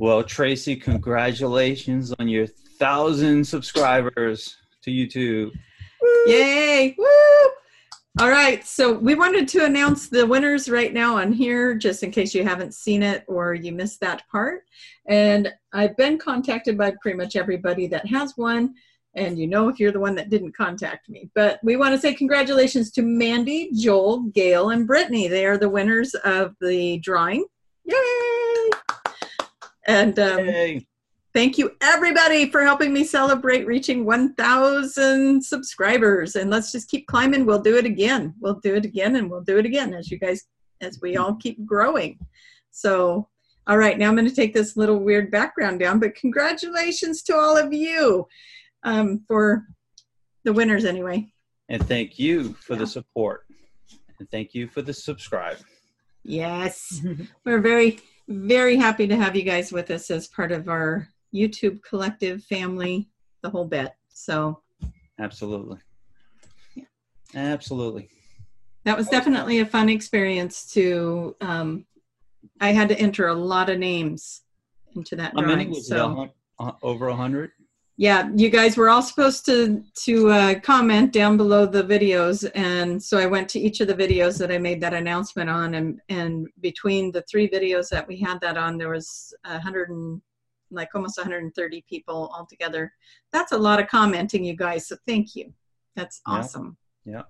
[0.00, 5.52] Well, Tracy, congratulations on your thousand subscribers to YouTube.
[6.00, 6.24] Woo!
[6.26, 6.94] Yay!
[6.96, 7.50] Woo!
[8.18, 12.10] All right, so we wanted to announce the winners right now on here, just in
[12.10, 14.62] case you haven't seen it or you missed that part.
[15.06, 18.76] And I've been contacted by pretty much everybody that has one,
[19.14, 21.30] and you know if you're the one that didn't contact me.
[21.34, 25.28] But we want to say congratulations to Mandy, Joel, Gail, and Brittany.
[25.28, 27.44] They are the winners of the drawing.
[27.84, 28.39] Yay!
[29.90, 30.84] And um,
[31.32, 36.34] Thank you, everybody, for helping me celebrate reaching 1,000 subscribers.
[36.34, 37.46] And let's just keep climbing.
[37.46, 38.34] We'll do it again.
[38.40, 40.46] We'll do it again, and we'll do it again as you guys,
[40.80, 42.18] as we all keep growing.
[42.72, 43.28] So,
[43.68, 47.36] all right, now I'm going to take this little weird background down, but congratulations to
[47.36, 48.26] all of you
[48.82, 49.68] um, for
[50.42, 51.32] the winners, anyway.
[51.68, 52.80] And thank you for yeah.
[52.80, 53.46] the support.
[54.18, 55.58] And thank you for the subscribe.
[56.24, 57.00] Yes,
[57.44, 58.00] we're very,
[58.30, 63.08] very happy to have you guys with us as part of our YouTube collective family,
[63.42, 63.92] the whole bit.
[64.08, 64.62] So
[65.18, 65.78] absolutely.
[66.74, 66.84] Yeah.
[67.34, 68.08] Absolutely.
[68.84, 71.84] That was definitely a fun experience to um,
[72.60, 74.42] I had to enter a lot of names
[74.94, 75.58] into that How drawing.
[75.58, 76.22] Many was so
[76.58, 76.74] it?
[76.82, 77.50] over a hundred?
[78.00, 83.02] Yeah, you guys were all supposed to to uh, comment down below the videos, and
[83.02, 86.00] so I went to each of the videos that I made that announcement on, and
[86.08, 90.18] and between the three videos that we had that on, there was a hundred and
[90.70, 92.90] like almost 130 people altogether.
[93.32, 94.88] That's a lot of commenting, you guys.
[94.88, 95.52] So thank you.
[95.94, 96.78] That's awesome.
[97.04, 97.12] Yeah.
[97.12, 97.22] yeah.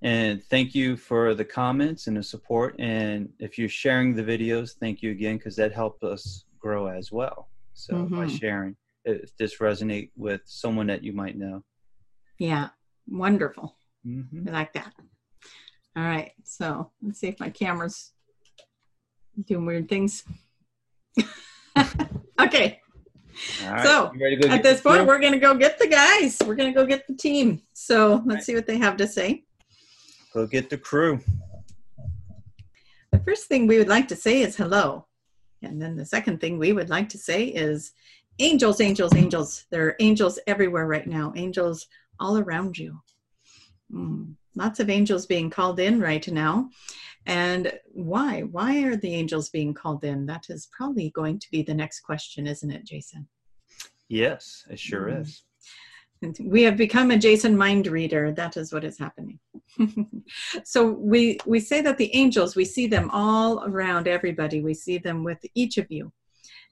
[0.00, 2.74] And thank you for the comments and the support.
[2.78, 7.12] And if you're sharing the videos, thank you again because that helped us grow as
[7.12, 7.50] well.
[7.74, 8.16] So mm-hmm.
[8.16, 11.62] by sharing, if this resonate with someone that you might know.
[12.38, 12.68] Yeah,
[13.08, 13.76] wonderful.
[14.06, 14.48] Mm-hmm.
[14.48, 14.92] I like that.
[15.96, 18.12] All right, so let's see if my camera's
[19.46, 20.24] doing weird things.
[22.40, 22.80] Okay.
[23.64, 23.84] Right.
[23.84, 24.12] So
[24.48, 26.38] at this point, we're going to go get the guys.
[26.44, 27.62] We're going to go get the team.
[27.74, 28.42] So let's right.
[28.44, 29.44] see what they have to say.
[30.34, 31.20] Go get the crew.
[33.12, 35.06] The first thing we would like to say is hello.
[35.62, 37.92] And then the second thing we would like to say is
[38.38, 39.66] angels, angels, angels.
[39.70, 41.86] There are angels everywhere right now, angels
[42.18, 43.00] all around you.
[43.92, 46.70] Mm, lots of angels being called in right now.
[47.26, 48.42] And why?
[48.42, 50.26] Why are the angels being called in?
[50.26, 53.28] That is probably going to be the next question, isn't it, Jason?
[54.08, 55.20] Yes, it sure mm.
[55.20, 55.42] is.
[56.22, 58.32] And we have become a Jason mind reader.
[58.32, 59.38] That is what is happening.
[60.64, 64.60] so we we say that the angels, we see them all around everybody.
[64.60, 66.12] We see them with each of you.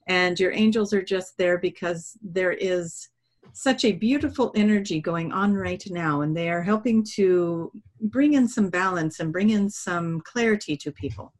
[0.08, 3.08] And your angels are just there because there is
[3.52, 7.70] such a beautiful energy going on right now, and they are helping to
[8.00, 11.32] bring in some balance and bring in some clarity to people.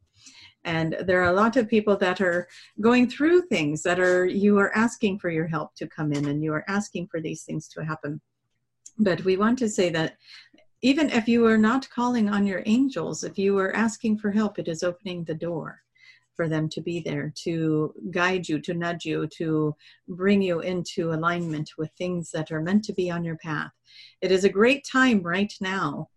[0.65, 2.47] And there are a lot of people that are
[2.81, 6.43] going through things that are, you are asking for your help to come in and
[6.43, 8.19] you are asking for these things to happen.
[8.97, 10.17] But we want to say that
[10.81, 14.59] even if you are not calling on your angels, if you are asking for help,
[14.59, 15.81] it is opening the door
[16.39, 19.75] for them to be there to guide you, to nudge you, to
[20.07, 23.71] bring you into alignment with things that are meant to be on your path.
[24.21, 26.07] It is a great time right now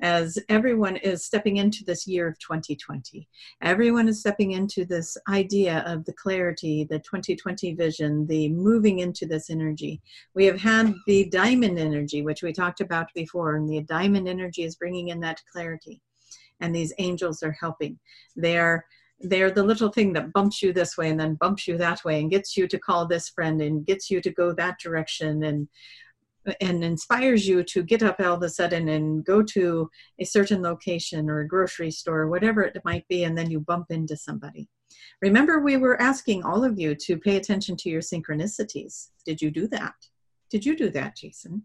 [0.00, 3.28] as everyone is stepping into this year of 2020.
[3.60, 9.26] Everyone is stepping into this idea of the clarity, the 2020 vision, the moving into
[9.26, 10.00] this energy.
[10.34, 14.62] We have had the diamond energy, which we talked about before, and the diamond energy
[14.62, 16.00] is bringing in that clarity.
[16.60, 17.98] And these angels are helping.
[18.36, 18.84] They are
[19.22, 22.20] they're the little thing that bumps you this way and then bumps you that way
[22.20, 25.68] and gets you to call this friend and gets you to go that direction and
[26.60, 29.88] and inspires you to get up all of a sudden and go to
[30.18, 33.60] a certain location or a grocery store, or whatever it might be, and then you
[33.60, 34.68] bump into somebody.
[35.20, 39.10] Remember, we were asking all of you to pay attention to your synchronicities.
[39.24, 39.94] Did you do that?
[40.50, 41.62] Did you do that, Jason?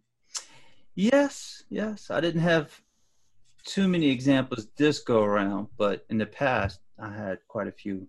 [0.96, 2.10] Yes, yes.
[2.10, 2.80] I didn't have
[3.66, 8.08] too many examples this go around, but in the past, I had quite a few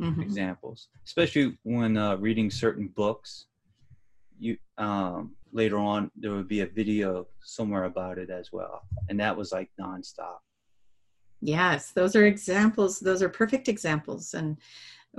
[0.00, 0.20] mm-hmm.
[0.20, 3.46] examples, especially when uh, reading certain books.
[4.38, 9.18] You um, later on there would be a video somewhere about it as well, and
[9.20, 10.38] that was like nonstop.
[11.40, 12.98] Yes, those are examples.
[12.98, 14.58] Those are perfect examples, and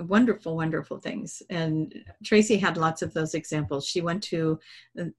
[0.03, 4.59] wonderful wonderful things and tracy had lots of those examples she went to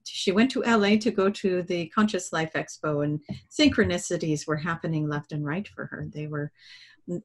[0.04, 5.08] she went to la to go to the conscious life expo and synchronicities were happening
[5.08, 6.52] left and right for her they were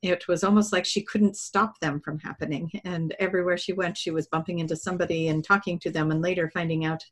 [0.01, 2.71] it was almost like she couldn't stop them from happening.
[2.85, 6.49] And everywhere she went, she was bumping into somebody and talking to them, and later
[6.53, 7.03] finding out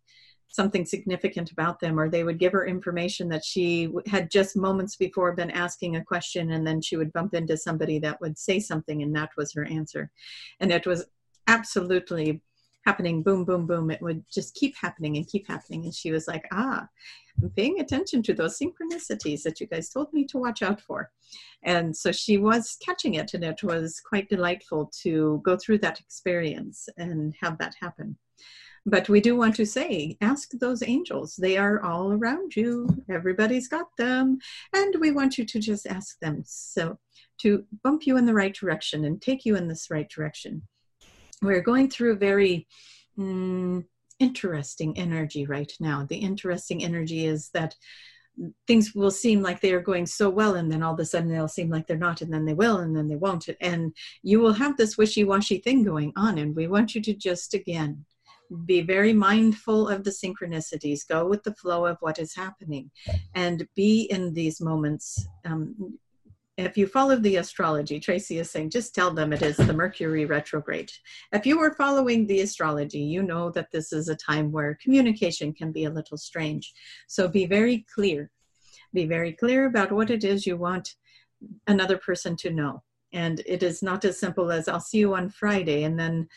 [0.47, 4.97] something significant about them, or they would give her information that she had just moments
[4.97, 8.59] before been asking a question, and then she would bump into somebody that would say
[8.59, 10.11] something, and that was her answer.
[10.59, 11.05] And it was
[11.47, 12.41] absolutely
[12.85, 15.85] happening boom boom boom it would just keep happening and keep happening.
[15.85, 16.87] And she was like ah
[17.41, 21.11] i'm paying attention to those synchronicities that you guys told me to watch out for.
[21.63, 25.99] And so she was catching it and it was quite delightful to go through that
[25.99, 28.17] experience and have that happen.
[28.85, 31.35] But we do want to say ask those angels.
[31.35, 32.87] They are all around you.
[33.09, 34.39] Everybody's got them.
[34.73, 36.43] And we want you to just ask them.
[36.45, 36.97] So
[37.41, 40.63] to bump you in the right direction and take you in this right direction
[41.41, 42.67] we're going through a very
[43.17, 43.83] mm,
[44.19, 46.05] interesting energy right now.
[46.07, 47.75] The interesting energy is that
[48.67, 51.29] things will seem like they are going so well and then all of a sudden
[51.29, 53.93] they'll seem like they're not and then they will and then they won't and
[54.23, 58.03] you will have this wishy-washy thing going on and we want you to just again
[58.65, 62.89] be very mindful of the synchronicities go with the flow of what is happening
[63.35, 65.75] and be in these moments um,
[66.65, 70.25] if you follow the astrology, Tracy is saying, just tell them it is the Mercury
[70.25, 70.91] retrograde.
[71.31, 75.53] If you are following the astrology, you know that this is a time where communication
[75.53, 76.73] can be a little strange.
[77.07, 78.31] So be very clear.
[78.93, 80.95] Be very clear about what it is you want
[81.67, 82.83] another person to know.
[83.13, 86.27] And it is not as simple as I'll see you on Friday and then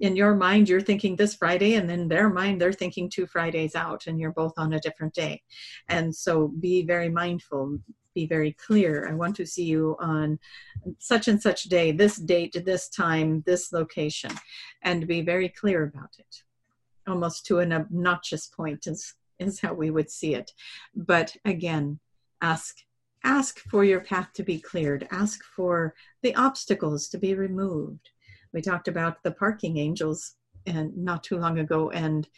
[0.00, 3.74] in your mind you're thinking this friday and in their mind they're thinking two fridays
[3.74, 5.42] out and you're both on a different day
[5.88, 7.78] and so be very mindful
[8.18, 9.08] be very clear.
[9.08, 10.40] I want to see you on
[10.98, 14.32] such and such day, this date, this time, this location,
[14.82, 16.42] and be very clear about it.
[17.06, 20.50] Almost to an obnoxious point is, is how we would see it.
[20.96, 22.00] But again,
[22.42, 22.78] ask
[23.24, 28.10] ask for your path to be cleared ask for the obstacles to be removed
[28.52, 30.34] we talked about the parking angels
[30.66, 32.28] and not too long ago and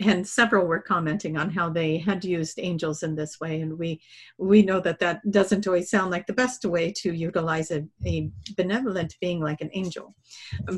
[0.00, 4.00] and several were commenting on how they had used angels in this way and we
[4.38, 8.30] we know that that doesn't always sound like the best way to utilize a, a
[8.56, 10.14] benevolent being like an angel.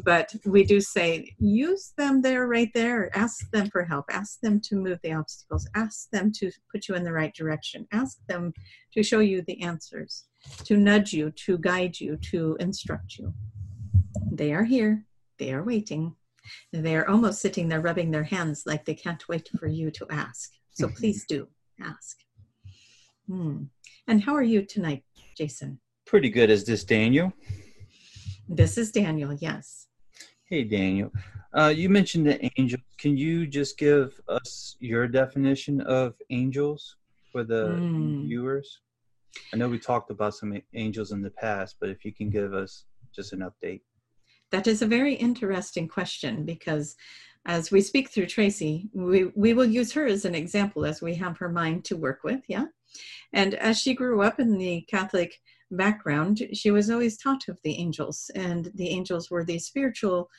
[0.04, 3.16] But we do say use them there right there.
[3.16, 4.04] Ask them for help.
[4.10, 5.68] Ask them to move the obstacles.
[5.74, 7.88] Ask them to put you in the right direction.
[7.92, 8.52] Ask them
[8.94, 10.26] to show you the answers
[10.64, 13.34] to nudge you to guide you to instruct you
[14.30, 15.04] they are here
[15.38, 16.14] they are waiting
[16.72, 20.52] they're almost sitting there rubbing their hands like they can't wait for you to ask.
[20.72, 20.96] So mm-hmm.
[20.96, 21.48] please do
[21.80, 22.18] ask.
[23.26, 23.64] Hmm.
[24.06, 25.04] And how are you tonight,
[25.36, 25.80] Jason?
[26.06, 26.50] Pretty good.
[26.50, 27.32] Is this Daniel?
[28.48, 29.88] This is Daniel, yes.
[30.48, 31.12] Hey, Daniel.
[31.52, 32.82] Uh, you mentioned the angels.
[32.96, 36.96] Can you just give us your definition of angels
[37.30, 38.26] for the mm.
[38.26, 38.80] viewers?
[39.52, 42.54] I know we talked about some angels in the past, but if you can give
[42.54, 42.84] us
[43.14, 43.82] just an update.
[44.50, 46.96] That is a very interesting question because
[47.46, 51.14] as we speak through Tracy, we, we will use her as an example as we
[51.16, 52.66] have her mind to work with, yeah?
[53.32, 55.40] And as she grew up in the Catholic
[55.70, 60.30] background, she was always taught of the angels, and the angels were these spiritual,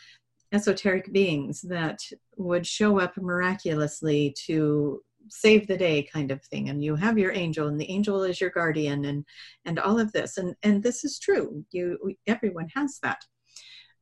[0.52, 2.00] esoteric beings that
[2.38, 6.70] would show up miraculously to save the day kind of thing.
[6.70, 9.26] And you have your angel and the angel is your guardian and
[9.66, 10.38] and all of this.
[10.38, 11.64] And and this is true.
[11.72, 13.22] You everyone has that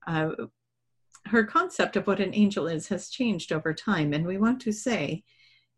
[0.08, 0.30] uh,
[1.26, 4.14] her concept of what an angel is has changed over time.
[4.14, 5.24] And we want to say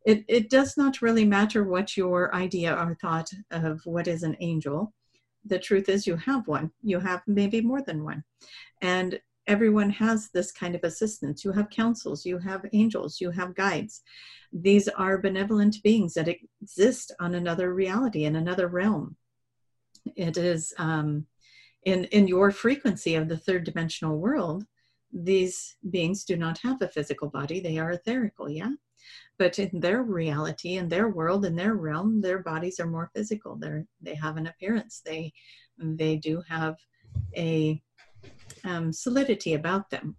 [0.05, 4.37] it, it does not really matter what your idea or thought of what is an
[4.39, 4.93] angel.
[5.45, 8.23] The truth is, you have one, you have maybe more than one.
[8.81, 11.43] And everyone has this kind of assistance.
[11.43, 14.01] You have councils, you have angels, you have guides.
[14.53, 16.29] These are benevolent beings that
[16.61, 19.15] exist on another reality, in another realm.
[20.15, 21.25] It is um,
[21.85, 24.65] in in your frequency of the third dimensional world
[25.11, 27.59] these beings do not have a physical body.
[27.59, 28.71] They are etherical yeah?
[29.37, 33.55] But in their reality in their world in their realm their bodies are more physical.
[33.55, 35.01] They're they have an appearance.
[35.05, 35.33] They
[35.77, 36.75] they do have
[37.35, 37.81] a
[38.65, 40.15] um, solidity about them.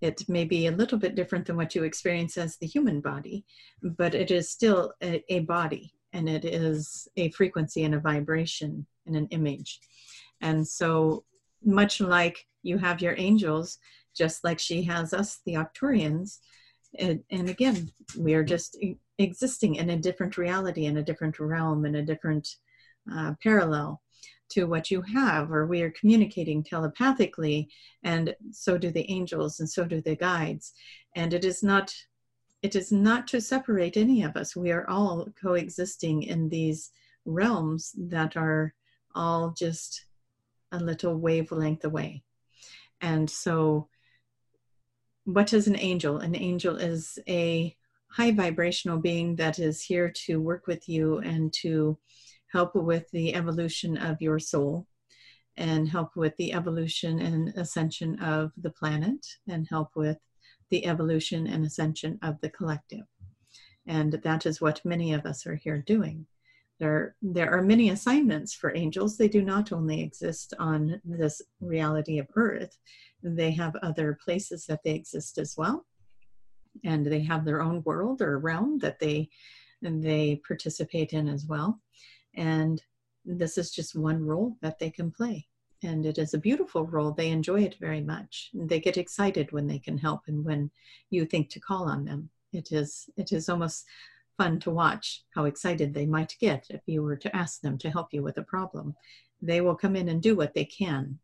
[0.00, 3.44] It may be a little bit different than what you experience as the human body
[3.82, 8.86] but it is still a, a body and it is a frequency and a vibration
[9.06, 9.80] and an image
[10.40, 11.24] and so,
[11.64, 13.78] much like you have your angels,
[14.16, 16.38] just like she has us, the Arcturians,
[16.98, 18.78] and, and again, we are just
[19.18, 22.48] existing in a different reality, in a different realm, in a different
[23.12, 24.00] uh, parallel
[24.50, 27.68] to what you have, or we are communicating telepathically,
[28.02, 30.72] and so do the angels, and so do the guides.
[31.14, 31.92] And it is not
[32.60, 34.56] it is not to separate any of us.
[34.56, 36.90] We are all coexisting in these
[37.24, 38.74] realms that are
[39.14, 40.06] all just
[40.72, 42.22] a little wavelength away.
[43.00, 43.88] And so,
[45.24, 46.18] what is an angel?
[46.18, 47.76] An angel is a
[48.10, 51.98] high vibrational being that is here to work with you and to
[52.52, 54.86] help with the evolution of your soul.
[55.58, 60.16] and help with the evolution and ascension of the planet and help with
[60.70, 63.04] the evolution and ascension of the collective.
[63.84, 66.26] And that is what many of us are here doing.
[66.78, 69.16] There, there are many assignments for angels.
[69.16, 72.78] They do not only exist on this reality of Earth,
[73.22, 75.86] they have other places that they exist as well.
[76.84, 79.28] And they have their own world or realm that they
[79.82, 81.80] they participate in as well.
[82.34, 82.82] And
[83.24, 85.46] this is just one role that they can play.
[85.82, 87.12] And it is a beautiful role.
[87.12, 88.50] They enjoy it very much.
[88.52, 90.70] They get excited when they can help and when
[91.10, 92.30] you think to call on them.
[92.52, 93.84] It is it is almost
[94.38, 97.90] fun to watch how excited they might get if you were to ask them to
[97.90, 98.94] help you with a problem.
[99.42, 101.18] They will come in and do what they can.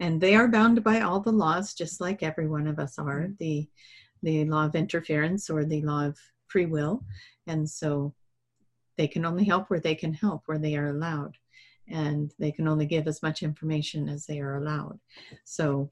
[0.00, 3.20] And they are bound by all the laws, just like every one of us are
[3.20, 3.32] mm-hmm.
[3.38, 3.68] the,
[4.22, 7.04] the law of interference or the law of free will.
[7.46, 8.14] And so
[8.96, 11.36] they can only help where they can help, where they are allowed.
[11.88, 14.98] And they can only give as much information as they are allowed.
[15.44, 15.90] So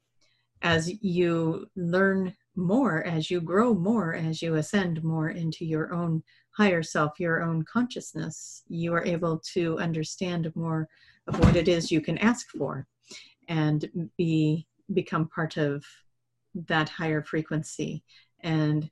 [0.61, 6.23] as you learn more, as you grow more, as you ascend more into your own
[6.57, 10.89] higher self, your own consciousness, you are able to understand more
[11.27, 12.87] of what it is you can ask for
[13.47, 15.85] and be become part of
[16.67, 18.03] that higher frequency.
[18.41, 18.89] And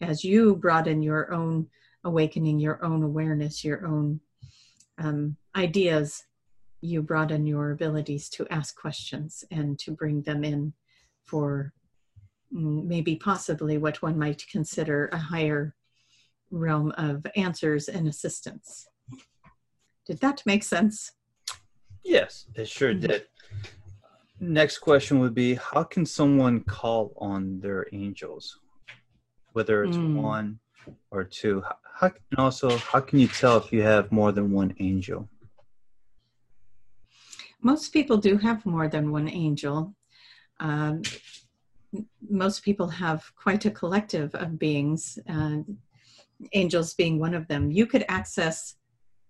[0.00, 1.68] as you broaden your own
[2.02, 4.20] awakening, your own awareness, your own
[4.96, 6.24] um, ideas,
[6.80, 10.72] you broaden your abilities to ask questions and to bring them in
[11.24, 11.74] for
[12.54, 15.74] mm, maybe possibly what one might consider a higher
[16.50, 18.88] realm of answers and assistance.
[20.06, 21.12] Did that make sense?
[22.04, 23.06] Yes, it sure mm-hmm.
[23.06, 23.26] did.
[24.38, 28.60] Next question would be How can someone call on their angels?
[29.52, 30.20] Whether it's mm.
[30.20, 30.58] one
[31.10, 31.62] or two.
[31.94, 35.28] How, and also, how can you tell if you have more than one angel?
[37.62, 39.94] Most people do have more than one angel.
[40.60, 41.02] Um,
[42.28, 45.18] most people have quite a collective of beings.
[45.28, 45.58] Uh,
[46.52, 47.70] angels being one of them.
[47.70, 48.76] You could access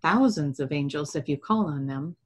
[0.02, 2.16] thousands of angels if you call on them.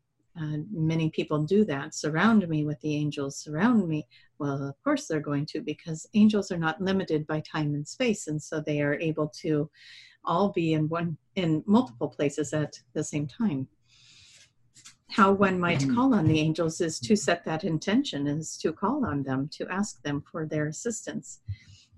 [0.41, 1.95] Uh, many people do that.
[1.95, 4.07] Surround me with the angels, surround me.
[4.39, 8.27] Well, of course they're going to, because angels are not limited by time and space,
[8.27, 9.69] and so they are able to
[10.25, 13.67] all be in one in multiple places at the same time.
[15.11, 15.95] How one might mm-hmm.
[15.95, 19.67] call on the angels is to set that intention, is to call on them, to
[19.69, 21.41] ask them for their assistance,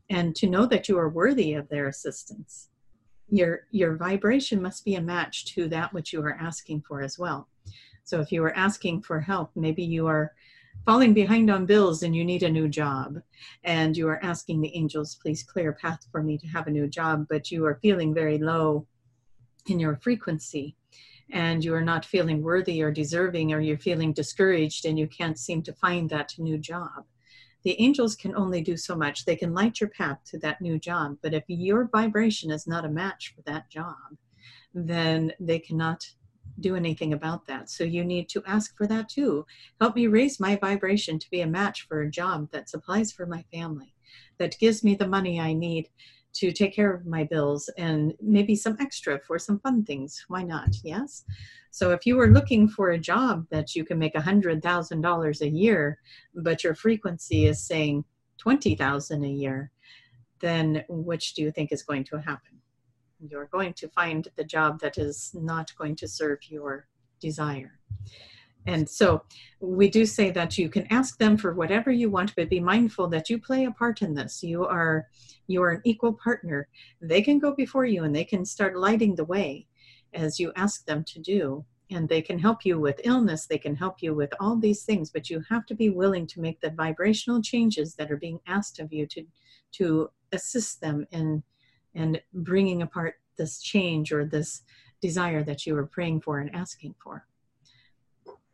[0.08, 2.70] and to know that you are worthy of their assistance
[3.32, 7.18] your your vibration must be a match to that which you are asking for as
[7.18, 7.48] well.
[8.04, 10.32] So if you are asking for help maybe you are
[10.84, 13.20] falling behind on bills and you need a new job
[13.64, 16.70] and you are asking the angels please clear a path for me to have a
[16.70, 18.86] new job but you are feeling very low
[19.66, 20.76] in your frequency
[21.30, 25.38] and you are not feeling worthy or deserving or you're feeling discouraged and you can't
[25.38, 27.04] seem to find that new job
[27.62, 29.24] the angels can only do so much.
[29.24, 32.84] They can light your path to that new job, but if your vibration is not
[32.84, 33.96] a match for that job,
[34.74, 36.04] then they cannot
[36.60, 37.70] do anything about that.
[37.70, 39.46] So you need to ask for that too.
[39.80, 43.26] Help me raise my vibration to be a match for a job that supplies for
[43.26, 43.94] my family,
[44.38, 45.88] that gives me the money I need
[46.34, 50.24] to take care of my bills and maybe some extra for some fun things.
[50.28, 50.76] Why not?
[50.82, 51.24] Yes.
[51.70, 55.98] So if you were looking for a job that you can make $100,000 a year,
[56.34, 58.04] but your frequency is saying
[58.38, 59.70] 20,000 a year,
[60.40, 62.58] then which do you think is going to happen?
[63.20, 66.88] You're going to find the job that is not going to serve your
[67.20, 67.78] desire.
[68.66, 69.24] And so
[69.60, 73.08] we do say that you can ask them for whatever you want, but be mindful
[73.08, 74.42] that you play a part in this.
[74.42, 75.08] You are
[75.48, 76.68] you are an equal partner.
[77.00, 79.66] They can go before you and they can start lighting the way
[80.14, 81.64] as you ask them to do.
[81.90, 85.10] And they can help you with illness, they can help you with all these things,
[85.10, 88.78] but you have to be willing to make the vibrational changes that are being asked
[88.78, 89.26] of you to,
[89.72, 91.42] to assist them in,
[91.92, 94.62] in bringing apart this change or this
[95.02, 97.26] desire that you are praying for and asking for.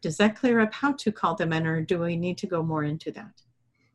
[0.01, 2.63] Does that clear up how to call them in, or do we need to go
[2.63, 3.43] more into that?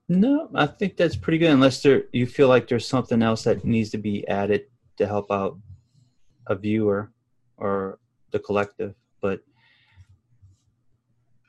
[0.10, 1.51] No, I think that's pretty good.
[1.51, 4.65] Unless there, you feel like there's something else that needs to be added
[4.98, 5.57] to help out
[6.48, 7.12] a viewer
[7.57, 8.00] or
[8.31, 9.41] the collective but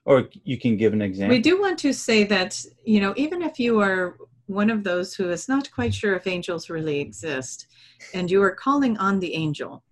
[0.05, 3.43] or you can give an example we do want to say that you know even
[3.43, 7.67] if you are one of those who is not quite sure if angels really exist
[8.13, 9.83] and you are calling on the angel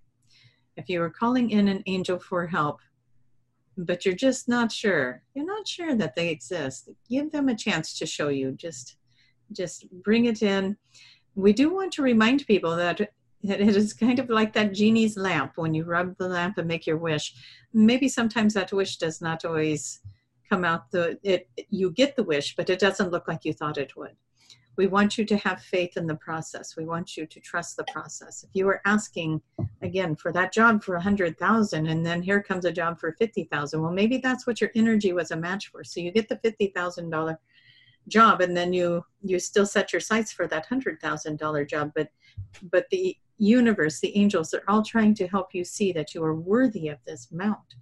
[0.77, 2.81] if you are calling in an angel for help
[3.77, 5.23] but you're just not sure.
[5.35, 6.91] You're not sure that they exist.
[7.09, 8.53] Give them a chance to show you.
[8.53, 8.97] Just
[9.53, 10.77] just bring it in.
[11.35, 15.53] We do want to remind people that it is kind of like that genie's lamp.
[15.57, 17.35] When you rub the lamp and make your wish.
[17.73, 20.01] Maybe sometimes that wish does not always
[20.53, 23.79] come out the it you get the wish but it doesn't look like you thought
[23.79, 24.15] it would
[24.77, 26.77] we want you to have faith in the process.
[26.77, 28.43] We want you to trust the process.
[28.43, 29.43] If you were asking
[29.83, 33.13] again for that job for a hundred thousand and then here comes a job for
[33.13, 35.85] fifty thousand well maybe that's what your energy was a match for.
[35.85, 37.39] So you get the fifty thousand dollar
[38.09, 41.93] job and then you you still set your sights for that hundred thousand dollar job
[41.95, 42.09] but
[42.71, 46.35] but the universe the angels are all trying to help you see that you are
[46.35, 47.75] worthy of this amount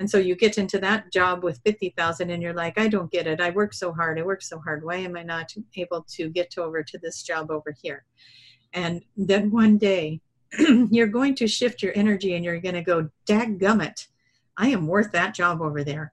[0.00, 3.26] and so you get into that job with 50,000 and you're like, I don't get
[3.26, 3.40] it.
[3.40, 4.18] I work so hard.
[4.18, 4.84] I work so hard.
[4.84, 8.04] Why am I not able to get over to this job over here?
[8.72, 10.20] And then one day
[10.90, 14.06] you're going to shift your energy and you're going to go, gummit,
[14.56, 16.12] I am worth that job over there.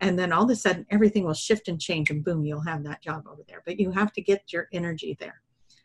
[0.00, 2.84] And then all of a sudden everything will shift and change and boom, you'll have
[2.84, 3.62] that job over there.
[3.64, 5.41] But you have to get your energy there.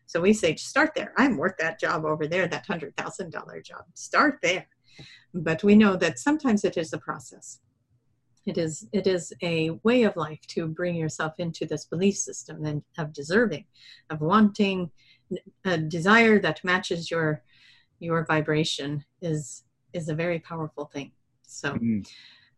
[0.08, 1.14] So we say, start there.
[1.18, 3.84] I'm worth that job over there, that $100,000 job.
[3.94, 4.68] Start there
[5.34, 7.60] but we know that sometimes it is a process
[8.46, 12.66] it is it is a way of life to bring yourself into this belief system
[12.66, 13.66] and of deserving
[14.10, 14.90] of wanting
[15.66, 17.44] a desire that matches your
[18.00, 21.12] your vibration is is a very powerful thing
[21.44, 22.02] so mm-hmm.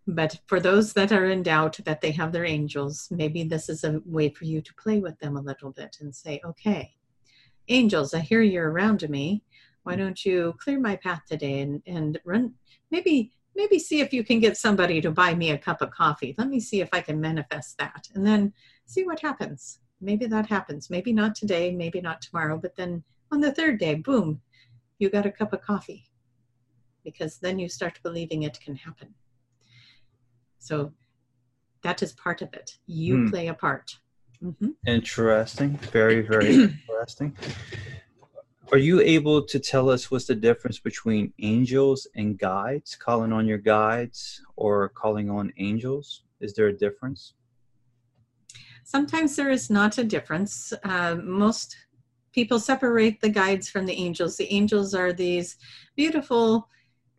[0.07, 3.83] but for those that are in doubt that they have their angels maybe this is
[3.83, 6.93] a way for you to play with them a little bit and say okay
[7.69, 9.43] angels i hear you're around me.
[9.83, 12.53] Why don't you clear my path today and, and run
[12.91, 16.35] maybe maybe see if you can get somebody to buy me a cup of coffee.
[16.38, 18.53] Let me see if i can manifest that and then
[18.85, 19.79] see what happens.
[20.01, 20.89] Maybe that happens.
[20.89, 24.41] Maybe not today maybe not tomorrow but then on the third day boom
[24.99, 26.05] you got a cup of coffee.
[27.03, 29.13] Because then you start believing it can happen.
[30.59, 30.93] So
[31.83, 32.77] that is part of it.
[32.85, 33.29] You hmm.
[33.29, 33.97] play a part
[34.43, 34.69] mm-hmm.
[34.88, 36.54] interesting very very
[36.89, 37.36] interesting
[38.71, 43.47] are you able to tell us what's the difference between angels and guides, calling on
[43.47, 46.21] your guides or calling on angels?
[46.39, 47.34] Is there a difference?
[48.84, 50.71] Sometimes there is not a difference.
[50.84, 51.78] Uh, most
[52.32, 54.38] people separate the guides from the angels.
[54.38, 55.58] The angels are these
[55.95, 56.69] beautiful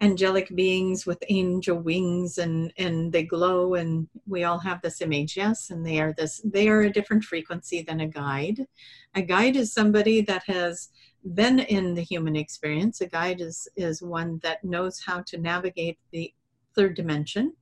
[0.02, 5.36] angelic beings with angel wings and and they glow and we all have this image
[5.36, 8.66] yes and they are this they are a different frequency than a guide
[9.14, 10.88] a guide is somebody that has
[11.34, 13.00] been in the human experience.
[13.00, 16.32] A guide is, is one that knows how to navigate the
[16.74, 17.54] third dimension,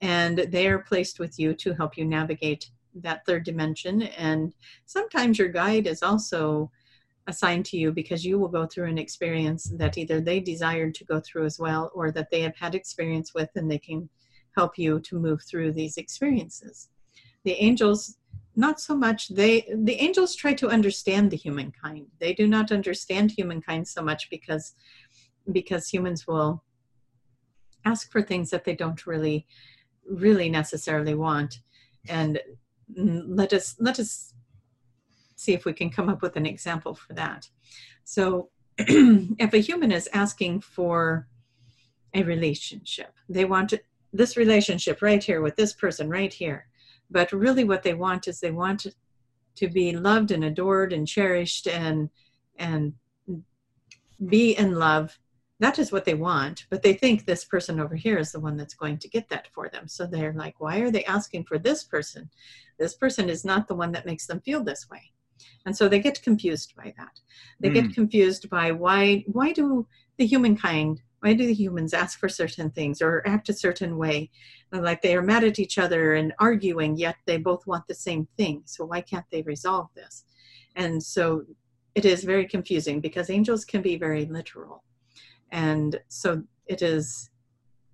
[0.00, 4.02] and they are placed with you to help you navigate that third dimension.
[4.02, 4.54] And
[4.86, 6.70] sometimes your guide is also
[7.26, 11.04] assigned to you because you will go through an experience that either they desired to
[11.04, 14.08] go through as well or that they have had experience with and they can
[14.56, 16.88] help you to move through these experiences.
[17.44, 18.16] The angels
[18.56, 23.30] not so much they the angels try to understand the humankind they do not understand
[23.30, 24.74] humankind so much because
[25.52, 26.64] because humans will
[27.84, 29.46] ask for things that they don't really
[30.08, 31.60] really necessarily want
[32.08, 32.40] and
[32.96, 34.32] let us let us
[35.36, 37.48] see if we can come up with an example for that.
[38.04, 41.28] So if a human is asking for
[42.14, 43.72] a relationship they want
[44.12, 46.66] this relationship right here with this person right here
[47.10, 48.86] but really what they want is they want
[49.54, 52.10] to be loved and adored and cherished and
[52.58, 52.94] and
[54.26, 55.18] be in love.
[55.58, 58.56] That is what they want but they think this person over here is the one
[58.56, 59.88] that's going to get that for them.
[59.88, 62.28] So they're like why are they asking for this person?
[62.78, 65.12] This person is not the one that makes them feel this way
[65.64, 67.20] and so they get confused by that
[67.60, 67.74] they mm.
[67.74, 67.92] get hmm.
[67.92, 69.86] confused by why why do
[70.18, 74.30] the humankind why do the humans ask for certain things or act a certain way
[74.72, 78.26] like they are mad at each other and arguing yet they both want the same
[78.36, 80.24] thing so why can't they resolve this
[80.76, 81.42] and so
[81.94, 84.82] it is very confusing because angels can be very literal
[85.50, 87.30] and so it is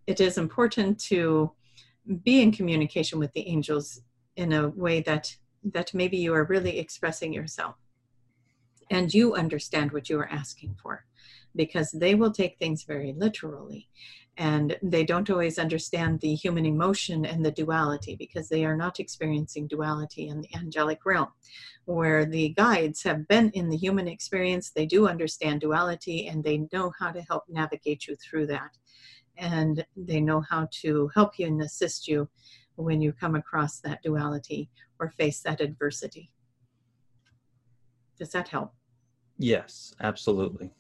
[0.06, 1.52] it is important to
[2.24, 4.00] be in communication with the angels
[4.36, 7.76] in a way that that maybe you are really expressing yourself.
[8.90, 11.04] And you understand what you are asking for
[11.54, 13.88] because they will take things very literally.
[14.38, 18.98] And they don't always understand the human emotion and the duality because they are not
[18.98, 21.28] experiencing duality in the angelic realm.
[21.84, 26.66] Where the guides have been in the human experience they do understand duality and they
[26.72, 28.78] know how to help navigate you through that.
[29.36, 32.28] And they know how to help you and assist you
[32.82, 36.30] when you come across that duality or face that adversity
[38.18, 38.74] does that help
[39.38, 40.70] yes absolutely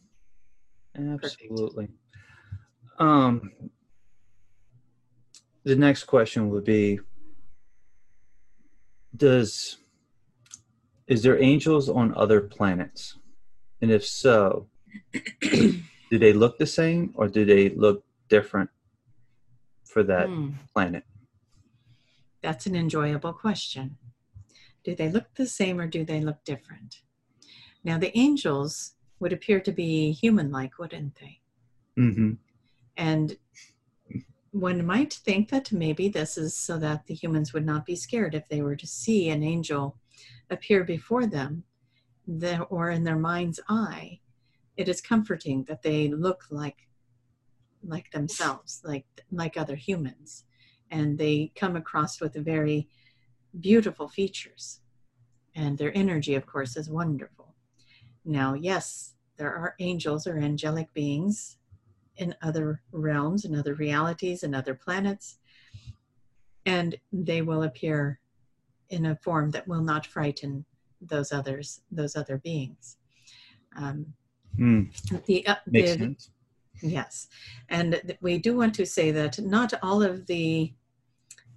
[0.96, 1.86] Absolutely.
[1.86, 3.00] Perfect.
[3.00, 3.52] Um,
[5.64, 7.00] the next question would be
[9.16, 9.78] Does
[11.06, 13.18] is there angels on other planets?
[13.80, 14.68] And if so,
[15.52, 18.70] do they look the same or do they look different
[19.84, 20.50] for that hmm.
[20.72, 21.04] planet?
[22.42, 23.96] That's an enjoyable question.
[24.84, 27.02] Do they look the same or do they look different?
[27.84, 31.40] Now, the angels would appear to be human like, wouldn't they?
[31.98, 32.32] Mm-hmm.
[32.96, 33.36] And
[34.50, 38.34] one might think that maybe this is so that the humans would not be scared
[38.34, 39.96] if they were to see an angel
[40.50, 41.64] appear before them
[42.68, 44.20] or in their mind's eye.
[44.76, 46.88] It is comforting that they look like
[47.84, 50.44] like themselves, like like other humans,
[50.92, 52.86] and they come across with very
[53.60, 54.80] beautiful features,
[55.56, 57.54] and their energy, of course, is wonderful.
[58.24, 61.56] Now, yes, there are angels or angelic beings
[62.18, 65.38] in other realms, and other realities, and other planets,
[66.66, 68.20] and they will appear
[68.90, 70.64] in a form that will not frighten
[71.00, 72.98] those others, those other beings.
[73.76, 74.14] Um,
[74.56, 74.82] Hmm.
[75.26, 76.30] the, uh, Makes the sense.
[76.82, 77.28] Yes.
[77.70, 80.74] And we do want to say that not all of the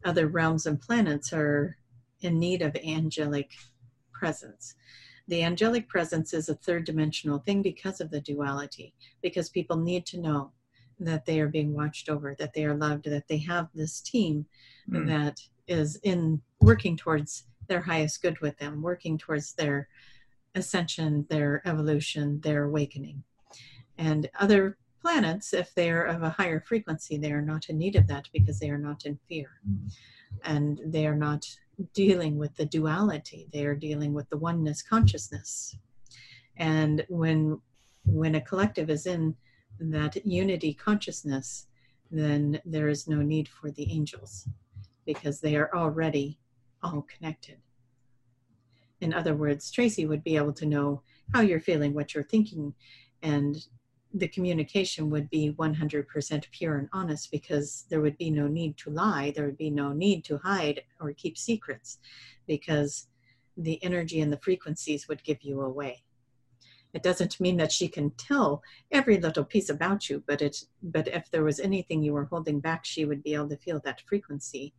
[0.05, 1.77] other realms and planets are
[2.21, 3.51] in need of angelic
[4.13, 4.75] presence.
[5.27, 10.05] The angelic presence is a third dimensional thing because of the duality, because people need
[10.07, 10.51] to know
[10.99, 14.45] that they are being watched over, that they are loved, that they have this team
[14.87, 15.07] Mm.
[15.07, 19.87] that is in working towards their highest good with them, working towards their
[20.53, 23.23] ascension, their evolution, their awakening.
[23.97, 28.07] And other planets, if they're of a higher frequency, they are not in need of
[28.07, 29.61] that because they are not in fear.
[29.69, 29.93] Mm.
[30.43, 31.45] And they are not
[31.93, 33.47] dealing with the duality.
[33.53, 35.77] They are dealing with the oneness consciousness.
[36.57, 37.61] And when
[38.07, 39.35] when a collective is in
[39.79, 41.67] that unity consciousness,
[42.09, 44.47] then there is no need for the angels
[45.05, 46.39] because they are already
[46.81, 47.57] all connected.
[49.01, 51.01] In other words, Tracy would be able to know
[51.33, 52.73] how you're feeling, what you're thinking,
[53.21, 53.67] and
[54.15, 58.89] the communication would be 100% pure and honest because there would be no need to
[58.89, 61.99] lie, there would be no need to hide or keep secrets
[62.47, 63.08] because
[63.58, 66.01] the energy and the frequencies would give you away.
[66.93, 71.10] It doesn't mean that she can tell every little piece about you, but it but
[71.10, 73.99] if there was anything you were holding back, she would be able to feel that
[74.08, 74.73] frequency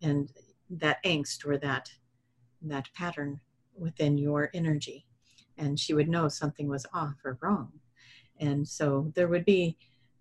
[0.00, 0.32] and
[0.70, 1.90] that angst or that
[2.62, 3.40] that pattern
[3.76, 5.06] within your energy
[5.58, 7.70] and she would know something was off or wrong
[8.40, 9.76] and so there would be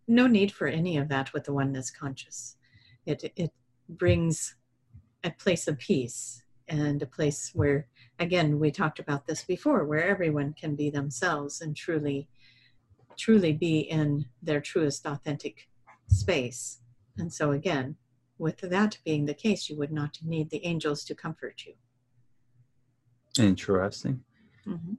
[0.07, 2.57] no need for any of that with the oneness conscious
[3.05, 3.51] it it
[3.89, 4.55] brings
[5.23, 7.87] a place of peace and a place where
[8.19, 12.27] again we talked about this before where everyone can be themselves and truly
[13.17, 15.67] truly be in their truest authentic
[16.07, 16.81] space
[17.17, 17.95] and so again
[18.37, 21.73] with that being the case you would not need the angels to comfort you
[23.39, 24.23] Interesting.
[24.65, 24.97] Mhm.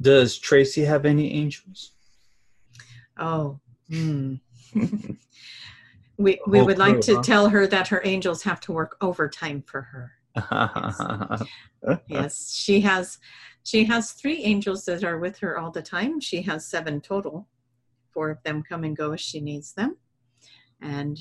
[0.00, 1.92] Does Tracy have any angels?
[3.18, 4.36] Oh, hmm.
[6.16, 7.22] we we Whole would like crew, to huh?
[7.22, 10.12] tell her that her angels have to work overtime for her.
[12.06, 13.18] Yes, she has
[13.64, 16.20] she has three angels that are with her all the time.
[16.20, 17.48] She has seven total.
[18.12, 19.96] Four of them come and go as she needs them,
[20.80, 21.18] and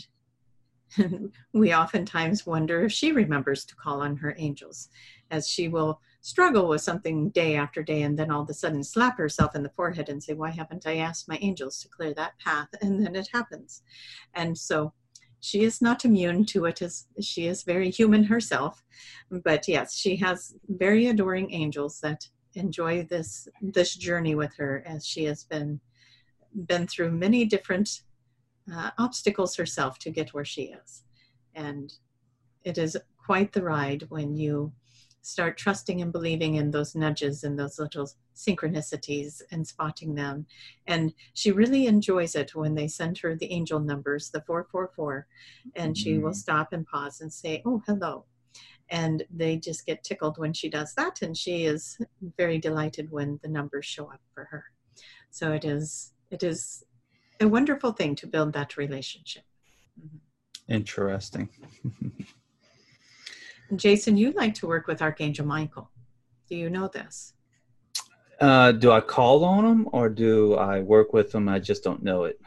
[1.54, 4.90] we oftentimes wonder if she remembers to call on her angels,
[5.32, 8.84] as she will struggle with something day after day and then all of a sudden
[8.84, 12.14] slap herself in the forehead and say, Why haven't I asked my angels to clear
[12.14, 12.70] that path?
[12.82, 13.82] And then it happens.
[14.34, 14.94] And so
[15.40, 18.84] she is not immune to it as she is very human herself.
[19.30, 25.06] But yes, she has very adoring angels that enjoy this this journey with her as
[25.06, 25.80] she has been
[26.68, 28.02] been through many different
[28.72, 31.04] uh, obstacles herself to get where she is.
[31.56, 31.92] And
[32.64, 34.72] it is quite the ride when you
[35.22, 40.46] start trusting and believing in those nudges and those little synchronicities and spotting them.
[40.88, 45.28] And she really enjoys it when they send her the angel numbers, the 444,
[45.76, 46.36] and she will Mhm.
[46.36, 48.26] stop and pause and say, Oh, hello.
[48.90, 51.22] And they just get tickled when she does that.
[51.22, 51.98] And she is
[52.38, 54.66] very delighted when the numbers show up for her.
[55.30, 56.84] So it is, it is
[57.40, 59.44] a wonderful thing to build that relationship.
[60.68, 61.50] Interesting.
[63.76, 65.90] Jason, you like to work with Archangel Michael.
[66.50, 67.34] Do you know this?
[68.40, 71.48] Uh, do I call on him or do I work with him?
[71.48, 72.40] I just don't know it.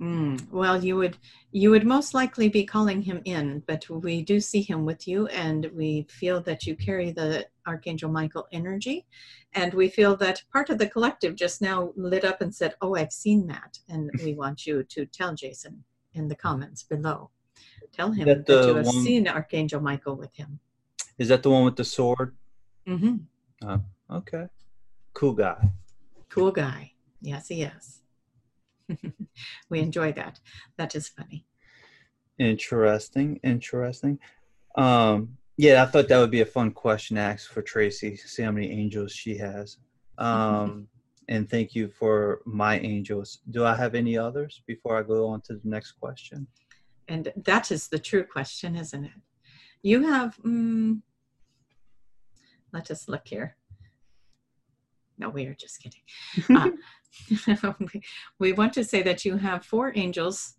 [0.00, 1.16] Mm, well, you would
[1.50, 5.26] you would most likely be calling him in, but we do see him with you,
[5.28, 9.06] and we feel that you carry the Archangel Michael energy,
[9.54, 12.94] and we feel that part of the collective just now lit up and said, "Oh,
[12.94, 15.82] I've seen that," and we want you to tell Jason
[16.14, 17.30] in the comments below.
[17.92, 20.60] Tell him That that, you have one- seen Archangel Michael with him.
[21.18, 22.36] Is that the one with the sword?
[22.86, 23.74] Mm-hmm.
[24.10, 24.46] Okay.
[25.14, 25.70] Cool guy.
[26.28, 26.92] Cool guy.
[27.20, 28.02] Yes, he is.
[29.68, 30.38] we enjoy that.
[30.76, 31.44] That is funny.
[32.38, 33.40] Interesting.
[33.42, 34.18] Interesting.
[34.76, 38.16] Um, yeah, I thought that would be a fun question to ask for Tracy.
[38.16, 39.78] See how many angels she has.
[40.18, 40.86] Um,
[41.28, 43.40] and thank you for my angels.
[43.50, 46.46] Do I have any others before I go on to the next question?
[47.08, 49.10] And that is the true question, isn't it?
[49.82, 51.02] You have, um,
[52.72, 53.56] let us look here.
[55.16, 56.74] No, we are just kidding.
[57.48, 57.72] Uh,
[58.38, 60.54] we want to say that you have four angels.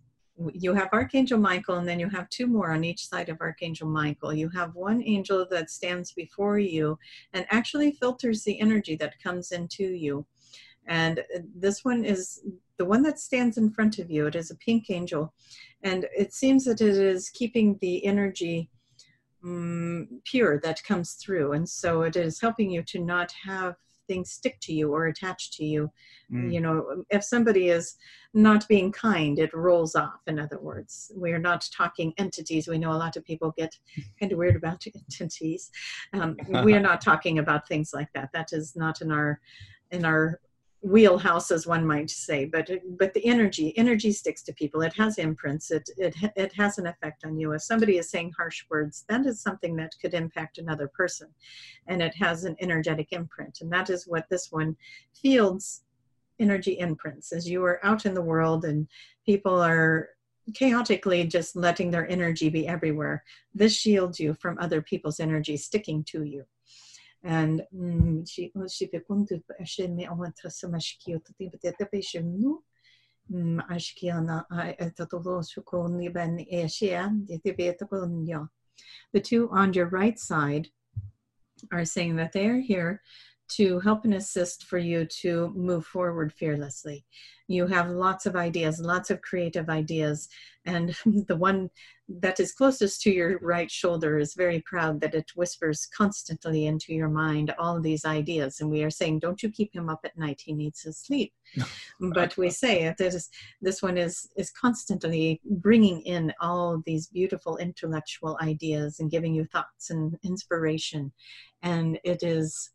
[0.52, 3.88] You have Archangel Michael, and then you have two more on each side of Archangel
[3.88, 4.34] Michael.
[4.34, 6.98] You have one angel that stands before you
[7.34, 10.26] and actually filters the energy that comes into you.
[10.88, 11.24] And
[11.56, 12.42] this one is
[12.80, 14.26] the one that stands in front of you.
[14.26, 15.34] It is a pink angel.
[15.84, 18.72] And it seems that it is keeping the energy
[19.44, 21.54] um, pure that comes through.
[21.54, 23.76] And so it is helping you to not have
[24.08, 25.92] things stick to you or attach to you.
[26.32, 26.54] Mm.
[26.54, 27.96] You know, if somebody is
[28.34, 31.12] not being kind, it rolls off, in other words.
[31.16, 32.68] We are not talking entities.
[32.68, 33.78] We know a lot of people get
[34.20, 34.84] kind of weird about
[35.20, 35.70] entities.
[36.14, 38.30] Um, we are not talking about things like that.
[38.34, 39.40] That is not in our
[39.92, 40.40] in our
[40.82, 44.82] wheelhouse as one might say but but the energy energy sticks to people.
[44.82, 45.72] It has imprints.
[45.72, 47.52] It it it has an effect on you.
[47.52, 51.28] If somebody is saying harsh words that is something that could impact another person.
[51.88, 53.60] And it has an energetic imprint.
[53.62, 54.78] And that is what this one
[55.14, 55.84] fields
[56.40, 57.34] energy imprints.
[57.34, 58.88] As you are out in the world and
[59.26, 60.10] people are
[60.54, 66.04] chaotically just letting their energy be everywhere this shields you from other people's energy sticking
[66.04, 66.44] to you
[67.24, 72.58] and mm, she she bekundu ashemi awantra samashkio to tiba te tepe shemnu
[73.70, 78.48] ashkiana ai tatolo shukoni ben eshia de tibe takonya
[79.14, 80.70] the two on your right side
[81.72, 83.02] are saying that they are here
[83.50, 87.06] to help and assist for you to move forward fearlessly.
[87.48, 90.30] You have lots of ideas, lots of creative ideas,
[90.66, 90.96] and
[91.28, 91.70] the one
[92.08, 96.94] that is closest to your right shoulder is very proud that it whispers constantly into
[96.94, 98.60] your mind all these ideas.
[98.60, 101.34] And we are saying, don't you keep him up at night, he needs his sleep.
[102.14, 103.30] but we say that this,
[103.62, 109.46] this one is, is constantly bringing in all these beautiful intellectual ideas and giving you
[109.46, 111.12] thoughts and inspiration.
[111.62, 112.72] And it is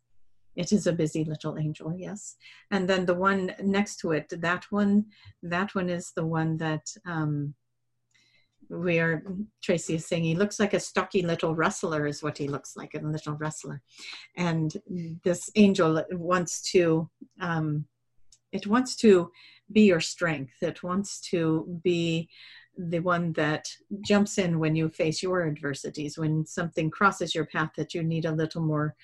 [0.55, 2.35] it is a busy little angel yes.
[2.71, 5.05] And then the one next to it that one
[5.43, 7.53] that one is the one that um
[8.69, 9.23] we are
[9.63, 12.95] tracy is saying he looks like a stocky little wrestler is what he looks like
[12.95, 13.81] a little wrestler.
[14.37, 14.75] And
[15.23, 17.85] this angel wants to um
[18.51, 19.31] it wants to
[19.71, 20.53] be your strength.
[20.61, 22.29] It wants to be
[22.77, 23.67] the one that
[24.01, 28.25] jumps in when you face your adversities when something crosses your path that you need
[28.25, 28.95] a little more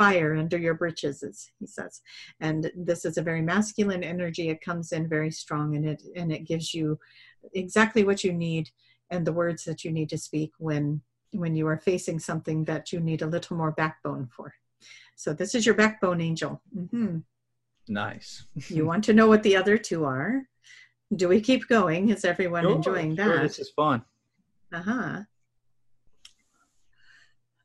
[0.00, 2.00] fire under your britches, as he says.
[2.40, 4.48] And this is a very masculine energy.
[4.48, 6.98] It comes in very strong and it and it gives you
[7.52, 8.70] exactly what you need
[9.10, 12.92] and the words that you need to speak when when you are facing something that
[12.92, 14.54] you need a little more backbone for.
[15.16, 16.62] So this is your backbone angel.
[16.74, 17.18] Mm-hmm.
[17.88, 18.44] Nice.
[18.68, 20.48] you want to know what the other two are?
[21.14, 22.08] Do we keep going?
[22.08, 23.24] Is everyone sure, enjoying that?
[23.24, 24.02] Sure, this is fun.
[24.72, 25.20] Uh huh.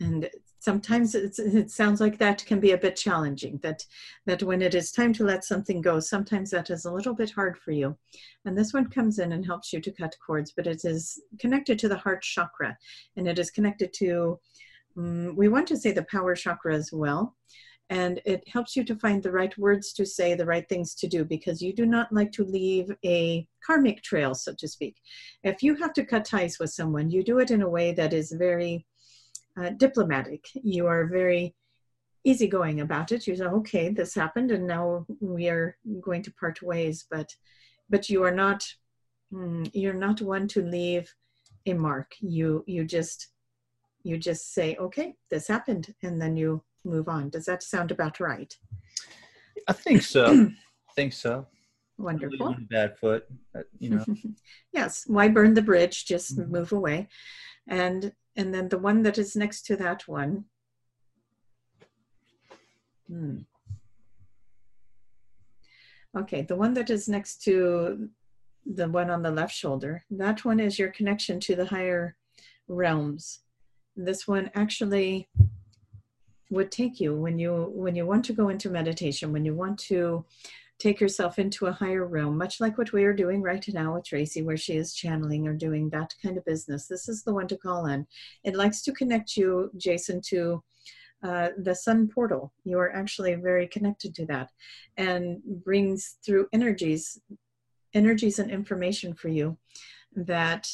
[0.00, 0.28] And
[0.66, 3.84] sometimes it sounds like that can be a bit challenging that
[4.26, 7.30] that when it is time to let something go sometimes that is a little bit
[7.30, 7.96] hard for you.
[8.44, 11.78] And this one comes in and helps you to cut cords but it is connected
[11.78, 12.76] to the heart chakra.
[13.16, 14.40] And it is connected to
[14.98, 17.36] um, we want to say the power chakra as well.
[17.88, 21.06] And it helps you to find the right words to say the right things to
[21.06, 24.96] do because you do not like to leave a karmic trail so to speak.
[25.44, 28.12] If you have to cut ties with someone you do it in a way that
[28.12, 28.84] is very
[29.60, 30.46] uh, diplomatic.
[30.54, 31.54] You are very
[32.24, 33.26] easygoing about it.
[33.26, 37.06] You say, okay, this happened, and now we are going to part ways.
[37.10, 37.30] But,
[37.88, 38.64] but you are not,
[39.32, 41.12] mm, you're not one to leave
[41.66, 42.12] a mark.
[42.20, 43.28] You you just
[44.02, 47.28] you just say, okay, this happened, and then you move on.
[47.28, 48.54] Does that sound about right?
[49.68, 50.26] I think so.
[50.90, 51.46] I think so.
[51.98, 52.56] Wonderful.
[52.70, 53.24] Bad foot,
[53.78, 54.04] you know.
[54.72, 55.04] yes.
[55.06, 56.04] Why burn the bridge?
[56.04, 56.52] Just mm-hmm.
[56.52, 57.08] move away.
[57.66, 60.44] And and then the one that is next to that one.
[63.08, 63.38] Hmm.
[66.16, 68.08] Okay, the one that is next to
[68.64, 72.16] the one on the left shoulder, that one is your connection to the higher
[72.68, 73.40] realms.
[73.96, 75.28] This one actually
[76.50, 79.78] would take you when you when you want to go into meditation, when you want
[79.78, 80.24] to
[80.78, 84.04] take yourself into a higher realm, much like what we are doing right now with
[84.04, 86.86] Tracy, where she is channeling or doing that kind of business.
[86.86, 88.06] This is the one to call in.
[88.44, 90.62] It likes to connect you, Jason, to
[91.22, 92.52] uh, the sun portal.
[92.64, 94.50] You are actually very connected to that
[94.96, 97.18] and brings through energies,
[97.94, 99.56] energies and information for you
[100.14, 100.68] that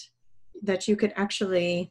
[0.65, 1.91] that you could actually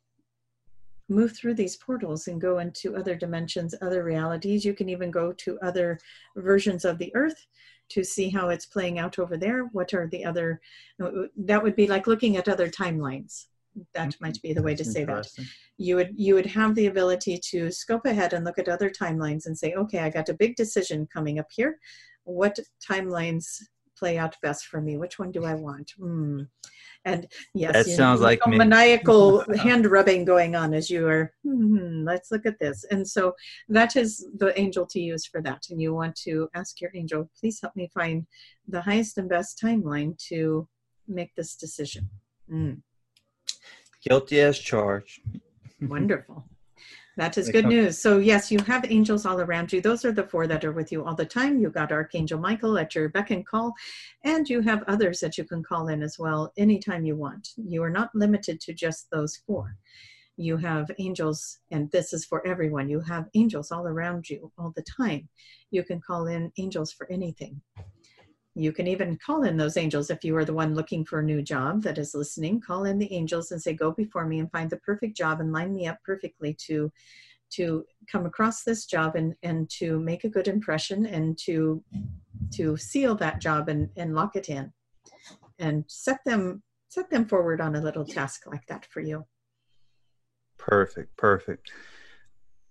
[1.10, 4.64] move through these portals and go into other dimensions, other realities.
[4.64, 6.00] You can even go to other
[6.38, 7.48] versions of the earth
[7.94, 9.66] to see how it's playing out over there.
[9.72, 10.62] What are the other,
[11.38, 13.46] that would be like looking at other timelines.
[13.94, 14.26] That mm-hmm.
[14.26, 15.28] might be the way to say that.
[15.78, 19.46] You would you would have the ability to scope ahead and look at other timelines
[19.46, 21.80] and say, okay, I got a big decision coming up here.
[22.26, 23.46] What timelines
[23.98, 24.98] play out best for me?
[24.98, 25.92] Which one do I want?
[25.98, 26.42] Hmm.
[27.06, 31.34] And yes, that sounds know, like maniacal hand rubbing going on as you are.
[31.44, 32.84] Hmm, let's look at this.
[32.92, 33.34] And so
[33.70, 35.64] that is the angel to use for that.
[35.70, 38.28] And you want to ask your angel, please help me find
[38.68, 40.68] the highest and best timeline to
[41.08, 42.10] make this decision.
[42.52, 42.82] Mm.
[44.08, 45.22] Guilty as charged.
[45.82, 46.46] Wonderful.
[47.18, 48.02] That is good news.
[48.02, 49.82] So, yes, you have angels all around you.
[49.82, 51.60] Those are the four that are with you all the time.
[51.60, 53.74] You got Archangel Michael at your beck and call,
[54.24, 57.50] and you have others that you can call in as well anytime you want.
[57.58, 59.76] You are not limited to just those four.
[60.38, 62.90] You have angels, and this is for everyone.
[62.90, 65.28] You have angels all around you all the time.
[65.70, 67.62] You can call in angels for anything.
[68.54, 71.24] You can even call in those angels if you are the one looking for a
[71.24, 72.60] new job that is listening.
[72.60, 75.54] Call in the angels and say, "Go before me and find the perfect job and
[75.54, 76.92] line me up perfectly to
[77.52, 81.84] to come across this job and and to make a good impression and to
[82.52, 84.74] to seal that job and and lock it in
[85.60, 89.26] and set them set them forward on a little task like that for you."
[90.58, 91.72] Perfect, perfect.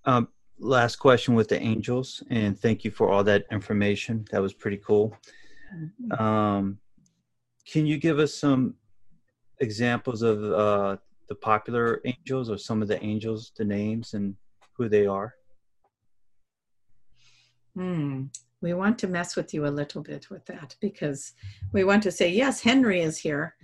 [0.05, 4.27] Um, last question with the angels, and thank you for all that information.
[4.31, 5.17] That was pretty cool.
[5.75, 6.23] Mm-hmm.
[6.23, 6.79] Um,
[7.67, 8.75] can you give us some
[9.61, 10.97] examples of uh,
[11.29, 14.35] the popular angels or some of the angels, the names and
[14.77, 15.35] who they are?
[17.75, 18.25] Hmm.
[18.63, 21.33] We want to mess with you a little bit with that because
[21.73, 23.55] we want to say, yes, Henry is here.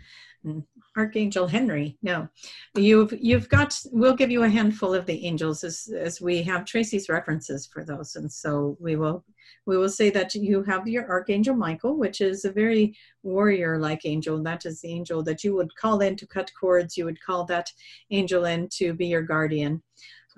[0.44, 0.64] Mm,
[0.96, 1.98] Archangel Henry.
[2.02, 2.28] No,
[2.74, 3.78] you've you've got.
[3.90, 7.84] We'll give you a handful of the angels as as we have Tracy's references for
[7.84, 9.24] those, and so we will
[9.66, 14.42] we will say that you have your Archangel Michael, which is a very warrior-like angel.
[14.42, 16.96] That is the angel that you would call in to cut cords.
[16.96, 17.70] You would call that
[18.10, 19.82] angel in to be your guardian.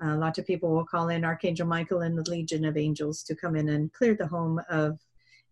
[0.03, 3.23] Uh, a lot of people will call in Archangel Michael and the Legion of Angels
[3.23, 4.99] to come in and clear the home of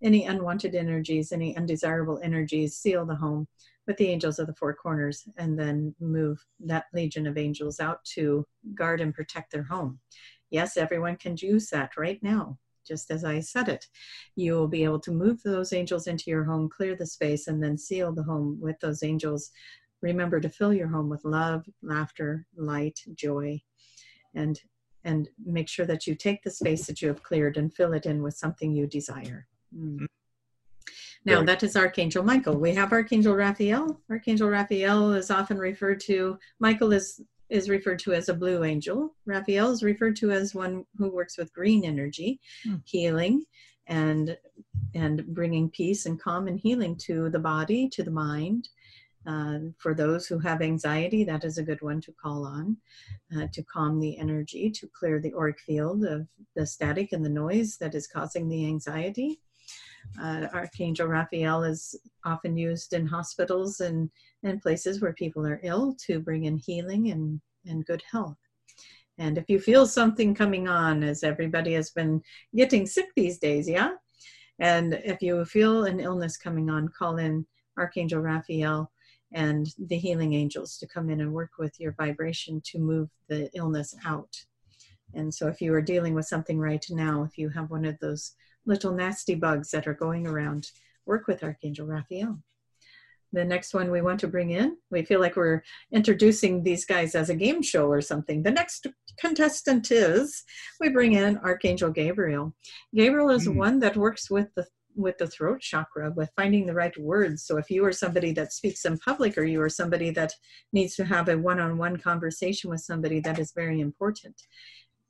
[0.01, 3.47] any unwanted energies, any undesirable energies, seal the home
[3.87, 8.03] with the angels of the four corners and then move that legion of angels out
[8.03, 9.97] to guard and protect their home.
[10.49, 13.87] Yes, everyone can use that right now, just as I said it.
[14.35, 17.63] You will be able to move those angels into your home, clear the space, and
[17.63, 19.51] then seal the home with those angels.
[20.01, 23.61] Remember to fill your home with love, laughter, light, joy,
[24.35, 24.59] and
[25.03, 28.05] and make sure that you take the space that you have cleared and fill it
[28.05, 29.47] in with something you desire.
[29.73, 30.05] Mm.
[31.25, 32.57] Now, that is Archangel Michael.
[32.57, 33.99] We have Archangel Raphael.
[34.09, 39.13] Archangel Raphael is often referred to, Michael is, is referred to as a blue angel.
[39.25, 42.75] Raphael is referred to as one who works with green energy, hmm.
[42.85, 43.43] healing,
[43.87, 44.37] and,
[44.95, 48.69] and bringing peace and calm and healing to the body, to the mind.
[49.27, 52.77] Uh, for those who have anxiety, that is a good one to call on
[53.35, 57.29] uh, to calm the energy, to clear the auric field of the static and the
[57.29, 59.41] noise that is causing the anxiety.
[60.21, 64.09] Uh, Archangel Raphael is often used in hospitals and,
[64.43, 68.37] and places where people are ill to bring in healing and, and good health.
[69.17, 72.21] And if you feel something coming on, as everybody has been
[72.55, 73.91] getting sick these days, yeah?
[74.59, 77.45] And if you feel an illness coming on, call in
[77.77, 78.89] Archangel Raphael
[79.33, 83.49] and the healing angels to come in and work with your vibration to move the
[83.53, 84.35] illness out.
[85.13, 87.97] And so, if you are dealing with something right now, if you have one of
[87.99, 88.35] those
[88.67, 90.69] little nasty bugs that are going around.
[91.05, 92.37] Work with Archangel Raphael.
[93.33, 97.13] The next one we want to bring in, we feel like we're introducing these guys
[97.13, 98.43] as a game show or something.
[98.43, 98.87] The next
[99.19, 100.43] contestant is
[100.79, 102.53] we bring in Archangel Gabriel.
[102.95, 103.55] Gabriel is mm.
[103.55, 104.65] one that works with the
[104.97, 107.43] with the throat chakra with finding the right words.
[107.43, 110.33] So if you are somebody that speaks in public or you are somebody that
[110.73, 114.35] needs to have a one-on-one conversation with somebody that is very important.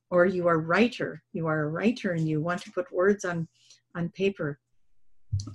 [0.09, 3.47] Or you are writer you are a writer and you want to put words on
[3.95, 4.59] on paper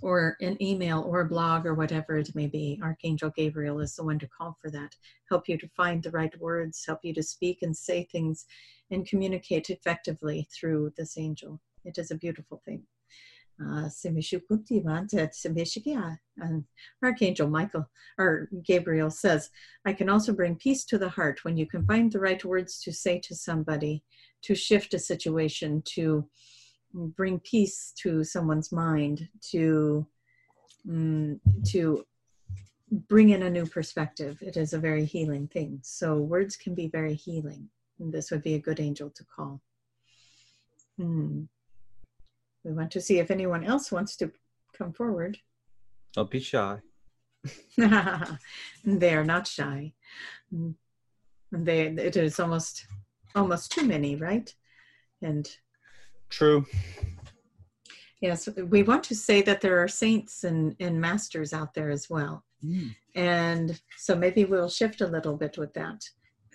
[0.02, 2.78] or an email or a blog or whatever it may be.
[2.82, 4.94] Archangel gabriel is the one to call for that.
[5.28, 8.46] Help you to find the right words help you to speak and say things
[8.90, 11.60] and communicate effectively through this angel.
[11.84, 12.82] It is a beautiful thing
[16.38, 16.64] and
[17.02, 17.88] Archangel Michael
[18.18, 19.50] or Gabriel says,
[19.84, 22.80] I can also bring peace to the heart when you can find the right words
[22.82, 24.02] to say to somebody,
[24.42, 26.28] to shift a situation, to
[26.92, 30.06] bring peace to someone's mind, to
[30.88, 32.04] um, to
[33.08, 34.38] bring in a new perspective.
[34.42, 35.80] It is a very healing thing.
[35.82, 37.68] So words can be very healing.
[37.98, 39.60] And this would be a good angel to call.
[40.98, 41.42] Hmm.
[42.64, 44.30] We want to see if anyone else wants to
[44.76, 45.38] come forward.
[46.14, 46.78] Don't be shy.
[47.76, 49.92] they are not shy.
[51.50, 52.86] They it is almost
[53.34, 54.54] almost too many, right?
[55.22, 55.48] And
[56.30, 56.66] true.
[58.20, 62.08] Yes, we want to say that there are saints and, and masters out there as
[62.08, 62.44] well.
[62.64, 62.94] Mm.
[63.16, 66.04] And so maybe we'll shift a little bit with that.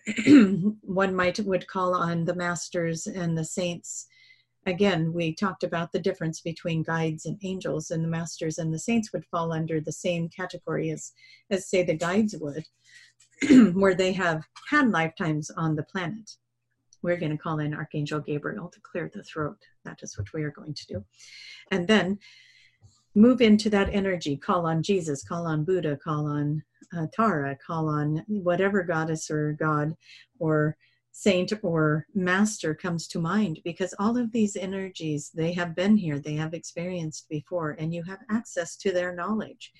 [0.81, 4.07] One might would call on the masters and the saints.
[4.67, 8.77] Again, we talked about the difference between guides and angels, and the masters and the
[8.77, 11.13] saints would fall under the same category as,
[11.49, 12.65] as say, the guides would,
[13.75, 16.31] where they have had lifetimes on the planet.
[17.01, 19.57] We're going to call in Archangel Gabriel to clear the throat.
[19.85, 21.05] That is what we are going to do.
[21.71, 22.19] And then
[23.15, 26.61] move into that energy call on jesus call on buddha call on
[26.95, 29.95] uh, tara call on whatever goddess or god
[30.37, 30.77] or
[31.19, 36.19] saint or master comes to mind because all of these energies they have been here
[36.19, 39.71] they have experienced before and you have access to their knowledge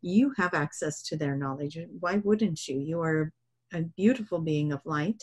[0.00, 3.30] you have access to their knowledge why wouldn't you you are
[3.74, 5.22] a beautiful being of light.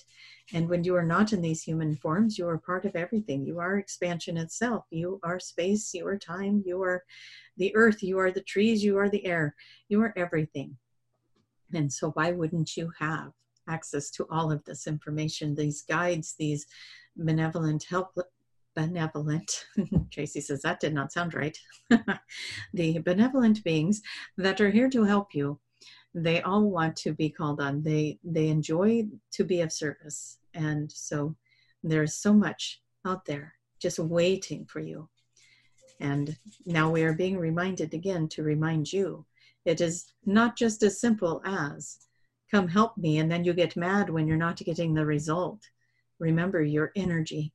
[0.54, 3.44] And when you are not in these human forms, you are part of everything.
[3.44, 4.86] You are expansion itself.
[4.92, 5.96] You are space.
[5.96, 6.62] You are time.
[6.64, 7.04] You are
[7.58, 8.04] the earth.
[8.04, 8.84] You are the trees.
[8.84, 9.56] You are the air.
[9.90, 10.78] You are everything.
[11.74, 13.32] And so, why wouldn't you have
[13.68, 16.66] access to all of this information, these guides, these
[17.16, 18.18] benevolent, help,
[18.76, 19.66] benevolent,
[20.12, 21.58] Tracy says that did not sound right,
[22.74, 24.02] the benevolent beings
[24.38, 25.60] that are here to help you
[26.16, 27.84] they all want to be called on.
[27.84, 30.40] They they enjoy to be of service.
[30.54, 31.36] And so
[31.84, 35.10] there's so much out there just waiting for you.
[36.00, 39.26] And now we are being reminded again to remind you
[39.66, 42.00] it is not just as simple as
[42.56, 45.62] come help me and then you get mad when you're not getting the result
[46.20, 47.54] remember your energy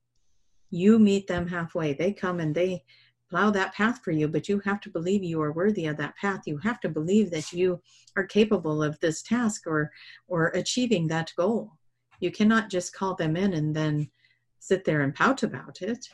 [0.69, 2.83] you meet them halfway they come and they
[3.31, 6.15] plow that path for you, but you have to believe you are worthy of that
[6.17, 6.41] path.
[6.45, 7.81] You have to believe that you
[8.17, 9.89] are capable of this task or
[10.27, 11.71] or achieving that goal.
[12.19, 14.11] You cannot just call them in and then
[14.59, 16.09] sit there and pout about it.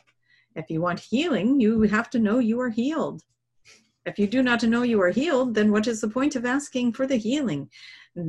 [0.54, 3.22] If you want healing, you have to know you are healed.
[4.06, 6.92] If you do not know you are healed, then what is the point of asking
[6.92, 7.68] for the healing?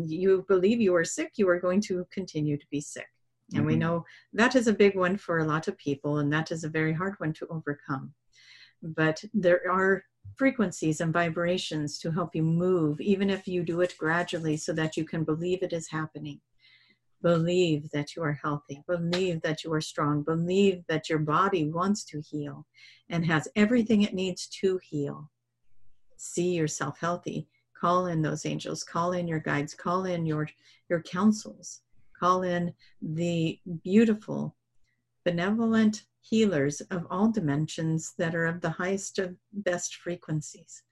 [0.07, 3.07] You believe you are sick, you are going to continue to be sick.
[3.51, 3.67] And mm-hmm.
[3.67, 6.63] we know that is a big one for a lot of people, and that is
[6.63, 8.13] a very hard one to overcome
[8.81, 10.03] but there are
[10.35, 14.95] frequencies and vibrations to help you move, even if you do it gradually so that
[14.95, 16.39] you can believe it is happening.
[17.21, 18.81] Believe that you are healthy.
[18.87, 20.23] Believe that you are strong.
[20.23, 22.65] Believe that your body wants to heal
[23.09, 25.29] and has everything it needs to heal.
[26.15, 27.47] See yourself healthy.
[27.80, 28.84] Call in those angels.
[28.84, 29.73] Call in your guides.
[29.73, 30.49] Call in your,
[30.89, 31.82] your counsels.
[32.19, 34.55] Call in the beautiful,
[35.23, 40.84] benevolent healers of all dimensions that are of the highest of best frequencies.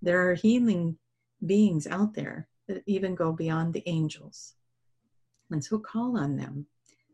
[0.00, 0.96] There are healing
[1.44, 4.54] beings out there that even go beyond the angels.
[5.50, 6.66] And so call on them.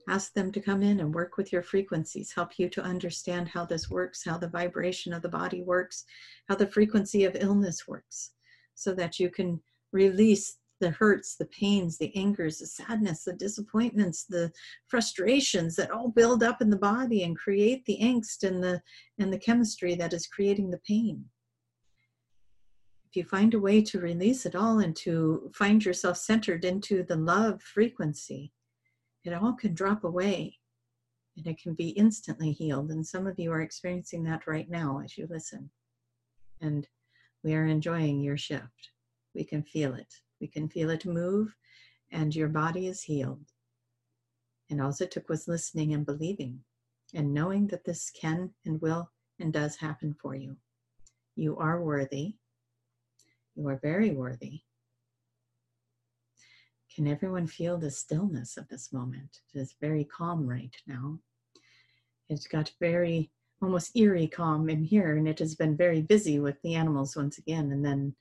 [0.08, 3.64] Ask them to come in and work with your frequencies, help you to understand how
[3.64, 6.04] this works, how the vibration of the body works,
[6.48, 8.30] how the frequency of illness works,
[8.76, 9.60] so that you can
[9.92, 14.52] release the hurts, the pains, the angers, the sadness, the disappointments, the
[14.86, 18.80] frustrations that all build up in the body and create the angst and the
[19.18, 21.24] and the chemistry that is creating the pain.
[23.08, 27.02] If you find a way to release it all and to find yourself centered into
[27.02, 28.52] the love frequency,
[29.24, 30.58] it all can drop away
[31.36, 32.90] and it can be instantly healed.
[32.90, 35.70] And some of you are experiencing that right now as you listen.
[36.60, 36.86] And
[37.42, 38.90] we are enjoying your shift.
[39.34, 40.12] We can feel it.
[40.40, 41.54] We can feel it move,
[42.10, 43.44] and your body is healed.
[44.70, 46.60] And all it took was listening and believing,
[47.14, 50.56] and knowing that this can and will and does happen for you.
[51.36, 52.34] You are worthy.
[53.54, 54.62] You are very worthy.
[56.94, 59.40] Can everyone feel the stillness of this moment?
[59.54, 61.18] It is very calm right now.
[62.28, 63.30] It's got very
[63.62, 67.38] almost eerie calm in here, and it has been very busy with the animals once
[67.38, 67.72] again.
[67.72, 68.14] And then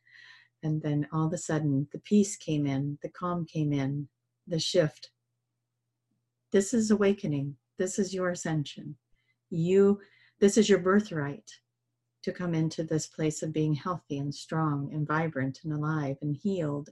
[0.66, 4.08] and then all of a sudden, the peace came in, the calm came in,
[4.48, 5.12] the shift.
[6.52, 7.56] This is awakening.
[7.78, 8.96] This is your ascension.
[9.52, 10.00] You,
[10.40, 11.52] this is your birthright
[12.24, 16.36] to come into this place of being healthy and strong and vibrant and alive and
[16.36, 16.90] healed.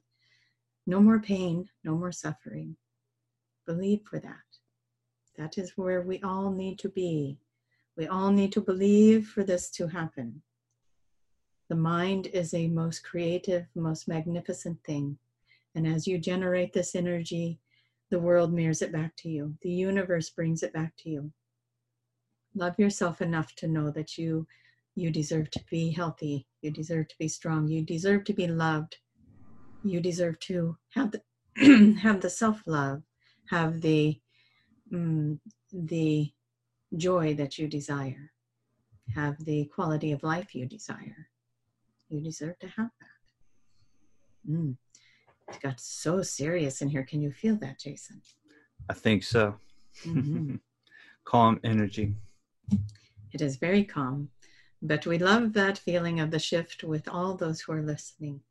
[0.86, 2.76] No more pain, no more suffering.
[3.66, 4.36] Believe for that.
[5.36, 7.40] That is where we all need to be.
[7.96, 10.42] We all need to believe for this to happen.
[11.70, 15.18] The mind is a most creative, most magnificent thing.
[15.76, 17.60] And as you generate this energy,
[18.10, 19.56] the world mirrors it back to you.
[19.62, 21.32] The universe brings it back to you.
[22.56, 24.48] Love yourself enough to know that you
[24.96, 26.46] you deserve to be healthy.
[26.62, 27.68] You deserve to be strong.
[27.68, 28.98] You deserve to be loved.
[29.84, 31.22] You deserve to have the
[32.02, 33.02] have the self-love,
[33.50, 34.20] have the
[34.92, 35.40] mm,
[35.72, 36.32] the
[36.96, 38.32] joy that you desire,
[39.16, 41.28] have the quality of life you desire.
[42.10, 44.52] You deserve to have that.
[44.52, 44.78] Mm.
[45.50, 47.04] It got so serious in here.
[47.04, 48.22] Can you feel that, Jason?
[48.90, 49.56] I think so.
[50.06, 50.56] Mm-hmm.
[51.26, 52.14] calm energy.
[53.32, 54.30] It is very calm.
[54.82, 58.42] But we love that feeling of the shift with all those who are listening.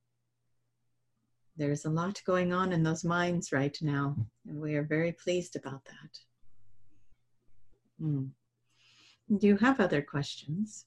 [1.56, 4.16] There's a lot going on in those minds right now,
[4.46, 6.18] and we are very pleased about that.
[8.02, 8.30] Mm.
[9.38, 10.86] Do you have other questions?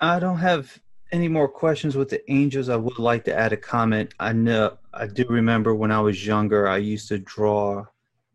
[0.00, 0.78] I don't have
[1.12, 2.68] any more questions with the angels.
[2.68, 4.14] I would like to add a comment.
[4.18, 7.84] I know I do remember when I was younger, I used to draw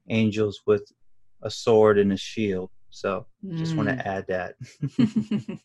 [0.07, 0.91] angels with
[1.43, 2.69] a sword and a shield.
[2.89, 3.77] So just mm.
[3.77, 4.55] want to add that.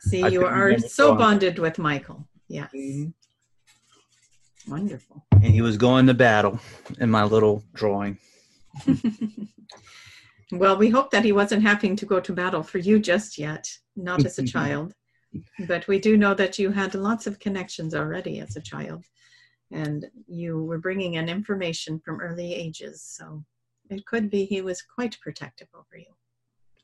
[0.00, 2.26] See, you are so bonded with Michael.
[2.48, 2.70] Yes.
[2.74, 3.10] Mm-hmm.
[4.70, 5.24] Wonderful.
[5.32, 6.58] And he was going to battle
[7.00, 8.18] in my little drawing.
[10.52, 13.68] well, we hope that he wasn't having to go to battle for you just yet,
[13.96, 14.94] not as a child.
[15.66, 19.04] But we do know that you had lots of connections already as a child.
[19.70, 23.02] And you were bringing in information from early ages.
[23.02, 23.44] So
[23.90, 26.12] it could be he was quite protective over you.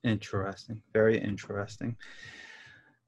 [0.03, 0.83] Interesting.
[0.93, 1.97] Very interesting.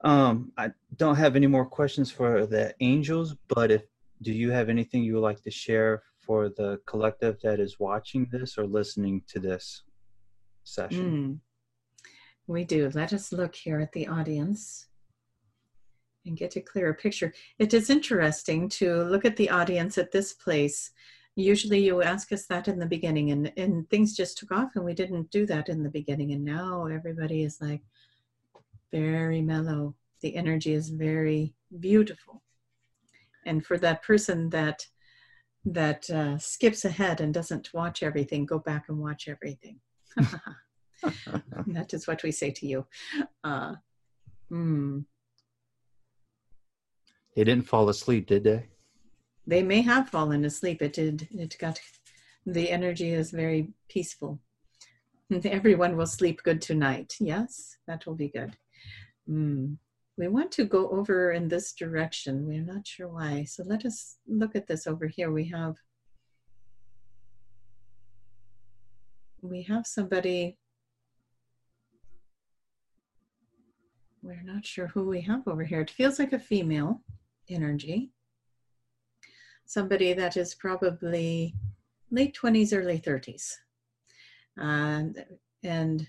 [0.03, 3.83] Um, I don't have any more questions for the angels, but if
[4.23, 8.27] do you have anything you would like to share for the collective that is watching
[8.31, 9.83] this or listening to this
[10.67, 11.41] session?
[12.03, 12.11] Mm,
[12.47, 12.91] we do.
[12.95, 14.87] Let us look here at the audience
[16.25, 17.33] and get a clearer picture.
[17.59, 20.91] It is interesting to look at the audience at this place
[21.37, 24.85] usually you ask us that in the beginning and, and things just took off and
[24.85, 27.83] we didn't do that in the beginning and now everybody is like
[28.91, 32.43] very mellow the energy is very beautiful
[33.45, 34.87] and for that person that
[35.67, 39.79] that uh, skips ahead and doesn't watch everything go back and watch everything
[41.67, 42.87] that is what we say to you
[43.45, 43.75] uh,
[44.51, 45.05] mm.
[47.35, 48.64] they didn't fall asleep did they
[49.47, 50.83] they may have fallen asleep.
[50.83, 51.29] It did.
[51.31, 51.81] It got.
[52.47, 54.41] The energy is very peaceful.
[55.45, 57.14] Everyone will sleep good tonight.
[57.21, 58.57] Yes, that will be good.
[59.29, 59.77] Mm.
[60.19, 62.47] We want to go over in this direction.
[62.47, 63.45] We're not sure why.
[63.45, 65.31] So let us look at this over here.
[65.31, 65.77] We have
[69.43, 70.59] we have somebody
[74.22, 75.80] we're not sure who we have over here.
[75.80, 77.01] It feels like a female
[77.49, 78.11] energy
[79.66, 81.55] somebody that is probably
[82.11, 83.53] late 20s, early 30s.
[84.57, 85.24] and um,
[85.62, 86.09] and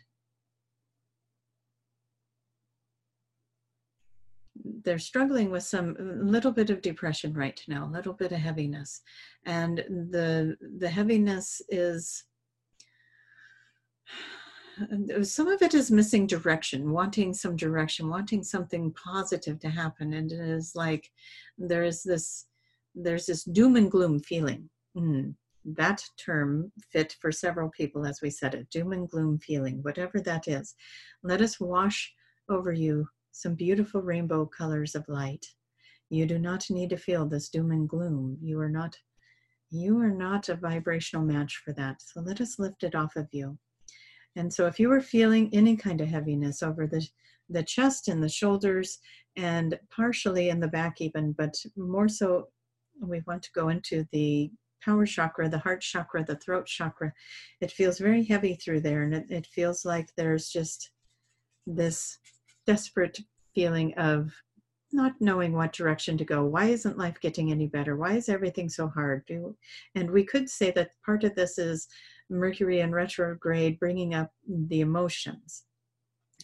[4.84, 9.01] they're struggling with some little bit of depression right now, a little bit of heaviness.
[9.45, 9.78] And
[10.11, 12.23] the the heaviness is
[15.24, 20.14] some of it is missing direction, wanting some direction, wanting something positive to happen.
[20.14, 21.12] And it is like
[21.58, 22.45] there is this
[22.95, 24.70] there's this doom and gloom feeling.
[24.97, 25.36] Mm,
[25.66, 30.20] that term fit for several people, as we said it doom and gloom feeling, whatever
[30.22, 30.76] that is.
[31.24, 32.14] Let us wash
[32.49, 35.45] over you some beautiful rainbow colors of light.
[36.10, 38.38] You do not need to feel this doom and gloom.
[38.41, 38.97] You are not
[39.70, 42.01] you are not a vibrational match for that.
[42.01, 43.58] So let us lift it off of you.
[44.38, 47.06] And so if you are feeling any kind of heaviness over the
[47.50, 49.00] the chest and the shoulders
[49.38, 52.50] and partially in the back even, but more so
[53.02, 54.52] we want to go into the
[54.84, 57.14] power chakra, the heart chakra, the throat chakra.
[57.62, 60.92] It feels very heavy through there, and it, it feels like there's just
[61.66, 62.18] this
[62.66, 63.20] desperate
[63.56, 64.34] feeling of
[64.92, 66.44] not knowing what direction to go.
[66.44, 67.96] Why isn't life getting any better?
[67.96, 69.24] Why is everything so hard?
[69.96, 71.88] And we could say that part of this is
[72.30, 75.63] Mercury in retrograde bringing up the emotions.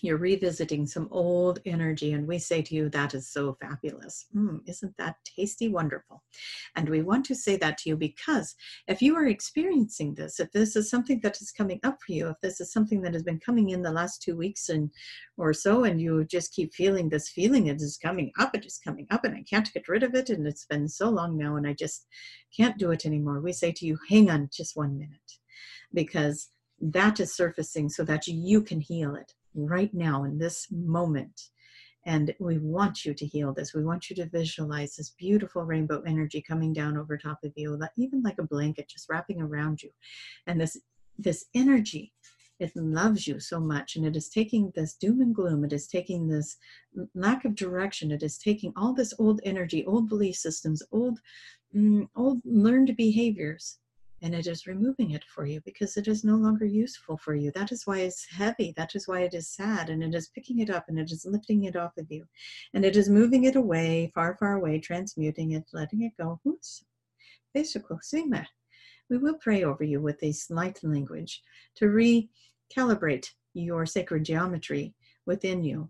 [0.02, 4.26] you're revisiting some old energy and we say to you that is so fabulous.
[4.36, 6.24] Mm, isn't that tasty wonderful?
[6.76, 8.54] And we want to say that to you because
[8.88, 12.28] if you are experiencing this if this is something that is coming up for you
[12.30, 14.90] if this is something that has been coming in the last two weeks and
[15.38, 18.80] or so and you just keep feeling this feeling it is coming up it is
[18.84, 21.56] coming up and i can't get rid of it and it's been so long now
[21.56, 22.08] and i just
[22.56, 25.32] can't do it anymore we say to you hang on just one minute
[25.94, 31.50] because that is surfacing so that you can heal it right now in this moment.
[32.06, 33.74] And we want you to heal this.
[33.74, 37.80] We want you to visualize this beautiful rainbow energy coming down over top of you,
[37.98, 39.90] even like a blanket just wrapping around you.
[40.48, 40.78] And this
[41.18, 42.12] this energy,
[42.60, 43.96] it loves you so much.
[43.96, 46.58] And it is taking this doom and gloom, it is taking this
[47.16, 51.20] lack of direction, it is taking all this old energy, old belief systems, old
[51.74, 53.78] mm, old learned behaviors,
[54.24, 57.52] and it is removing it for you because it is no longer useful for you.
[57.52, 58.74] That is why it's heavy.
[58.78, 59.90] That is why it is sad.
[59.90, 62.26] And it is picking it up and it is lifting it off of you.
[62.74, 66.40] And it is moving it away, far, far away, transmuting it, letting it go.
[69.10, 71.42] We will pray over you with this light language
[71.76, 74.94] to recalibrate your sacred geometry
[75.26, 75.90] within you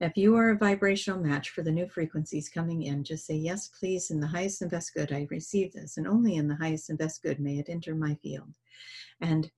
[0.00, 3.68] if you are a vibrational match for the new frequencies coming in, just say, Yes,
[3.68, 6.90] please, in the highest and best good, I receive this, and only in the highest
[6.90, 8.48] and best good may it enter my field.
[9.20, 9.50] And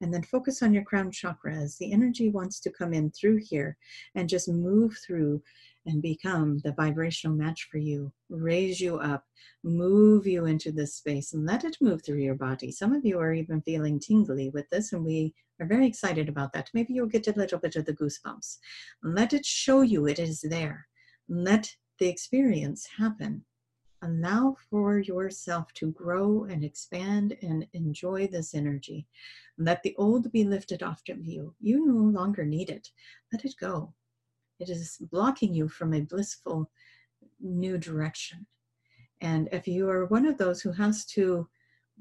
[0.00, 3.36] and then focus on your crown chakra as the energy wants to come in through
[3.36, 3.76] here
[4.14, 5.42] and just move through
[5.86, 8.12] and become the vibrational match for you.
[8.28, 9.24] Raise you up,
[9.64, 12.70] move you into this space, and let it move through your body.
[12.70, 16.52] Some of you are even feeling tingly with this, and we are very excited about
[16.52, 16.70] that.
[16.74, 18.58] Maybe you'll get a little bit of the goosebumps.
[19.02, 20.86] Let it show you it is there.
[21.28, 23.44] Let the experience happen.
[24.02, 29.06] Allow for yourself to grow and expand and enjoy this energy.
[29.58, 31.54] Let the old be lifted off of you.
[31.60, 32.90] You no longer need it.
[33.32, 33.92] Let it go.
[34.58, 36.70] It is blocking you from a blissful
[37.40, 38.46] new direction.
[39.20, 41.48] And if you are one of those who has to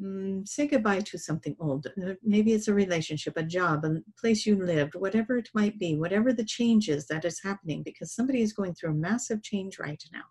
[0.01, 4.45] mm, say goodbye to something old, uh, maybe it's a relationship, a job, a place
[4.45, 8.41] you lived, whatever it might be, whatever the change is that is happening, because somebody
[8.41, 10.23] is going through a massive change right now,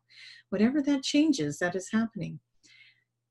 [0.50, 2.40] whatever that change is that is happening,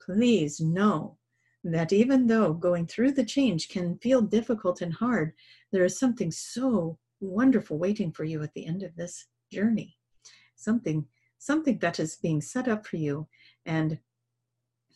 [0.01, 1.17] please know
[1.63, 5.33] that even though going through the change can feel difficult and hard,
[5.71, 9.97] there is something so wonderful waiting for you at the end of this journey.
[10.55, 11.05] Something,
[11.39, 13.27] something that is being set up for you.
[13.65, 13.99] And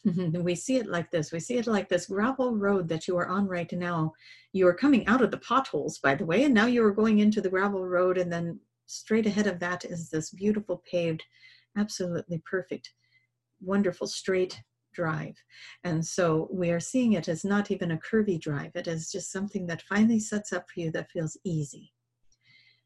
[0.06, 0.42] Mm-hmm.
[0.42, 1.32] we see it like this.
[1.32, 4.14] We see it like this gravel road that you are on right now.
[4.52, 7.20] You are coming out of the potholes, by the way, and now you are going
[7.20, 11.24] into the gravel road, and then straight ahead of that is this beautiful paved,
[11.78, 12.92] absolutely perfect,
[13.62, 14.60] wonderful straight
[14.94, 15.36] drive.
[15.84, 18.72] And so we are seeing it as not even a curvy drive.
[18.76, 21.94] It is just something that finally sets up for you that feels easy.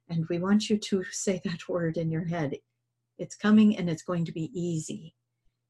[0.09, 2.55] And we want you to say that word in your head.
[3.17, 5.15] It's coming and it's going to be easy.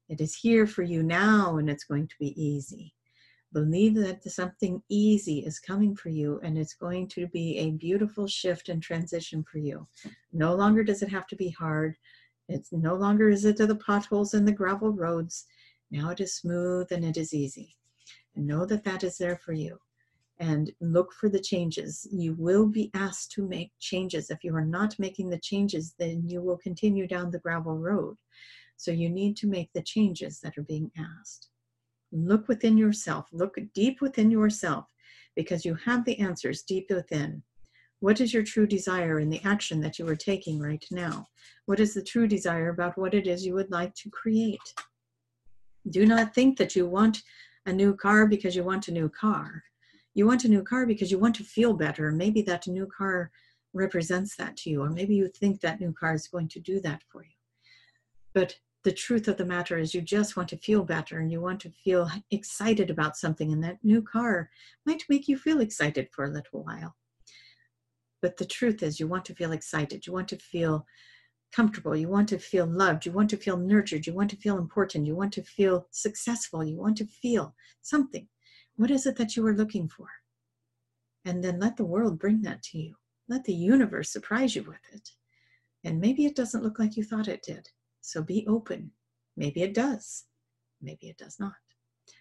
[0.08, 2.94] It is here for you now and it's going to be easy.
[3.52, 8.26] Believe that something easy is coming for you and it's going to be a beautiful
[8.26, 9.86] shift and transition for you.
[10.32, 11.96] No longer does it have to be hard.
[12.48, 15.46] It's no longer is it to the potholes and the gravel roads.
[15.90, 17.76] Now it is smooth and it is easy.
[18.34, 19.78] And know that that is there for you
[20.38, 22.06] and look for the changes.
[22.12, 24.30] You will be asked to make changes.
[24.30, 28.16] If you are not making the changes, then you will continue down the gravel road.
[28.76, 31.48] So you need to make the changes that are being asked.
[32.12, 34.86] Look within yourself, look deep within yourself,
[35.34, 37.42] because you have the answers deep within.
[38.00, 41.26] What is your true desire in the action that you are taking right now?
[41.64, 44.74] What is the true desire about what it is you would like to create?
[45.90, 47.22] Do not think that you want
[47.64, 49.62] a new car because you want a new car
[50.16, 52.10] you want a new car because you want to feel better.
[52.10, 53.30] Maybe that new car
[53.74, 56.80] represents that to you, or maybe you think that new car is going to do
[56.80, 57.35] that for you.
[58.36, 61.40] But the truth of the matter is, you just want to feel better and you
[61.40, 64.50] want to feel excited about something, and that new car
[64.84, 66.94] might make you feel excited for a little while.
[68.20, 70.84] But the truth is, you want to feel excited, you want to feel
[71.50, 74.58] comfortable, you want to feel loved, you want to feel nurtured, you want to feel
[74.58, 78.28] important, you want to feel successful, you want to feel something.
[78.74, 80.08] What is it that you are looking for?
[81.24, 82.96] And then let the world bring that to you.
[83.30, 85.08] Let the universe surprise you with it.
[85.84, 87.70] And maybe it doesn't look like you thought it did.
[88.06, 88.92] So be open.
[89.36, 90.26] Maybe it does.
[90.80, 91.56] Maybe it does not.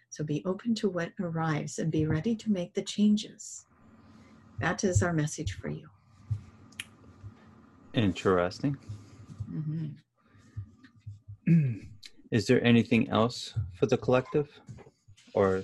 [0.10, 3.68] So be open to what arrives and be ready to make the changes.
[4.60, 5.88] That is our message for you.
[7.94, 8.76] Interesting.
[9.48, 9.92] Mm-hmm.
[12.32, 14.50] Is there anything else for the collective?
[15.36, 15.64] Or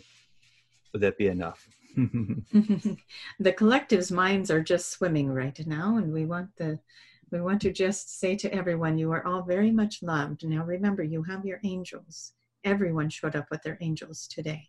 [0.93, 1.67] would that be enough?
[1.95, 6.80] the collective's minds are just swimming right now, and we want the
[7.32, 10.45] we want to just say to everyone, you are all very much loved.
[10.45, 12.34] Now remember, you have your angels.
[12.63, 14.67] Everyone showed up with their angels today.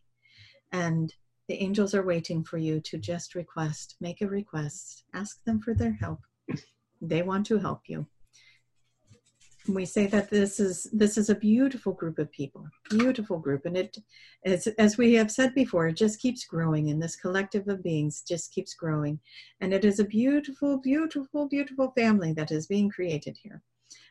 [0.70, 1.12] And
[1.48, 5.74] the angels are waiting for you to just request, make a request, ask them for
[5.74, 6.20] their help.
[7.00, 8.06] They want to help you
[9.68, 13.64] we say that this is this is a beautiful group of people beautiful group.
[13.64, 13.96] And it
[14.44, 18.22] as, as we have said before it just keeps growing and this collective of beings
[18.26, 19.20] just keeps growing.
[19.60, 23.62] And it is a beautiful beautiful beautiful family that is being created here.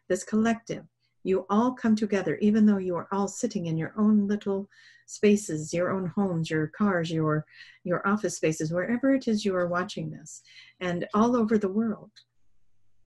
[0.08, 0.86] This collective
[1.24, 4.68] you all come together even though you are all sitting in your own little
[5.06, 7.46] spaces your own homes your cars your
[7.84, 10.42] your office spaces wherever it is you are watching this
[10.80, 12.12] and all over the world.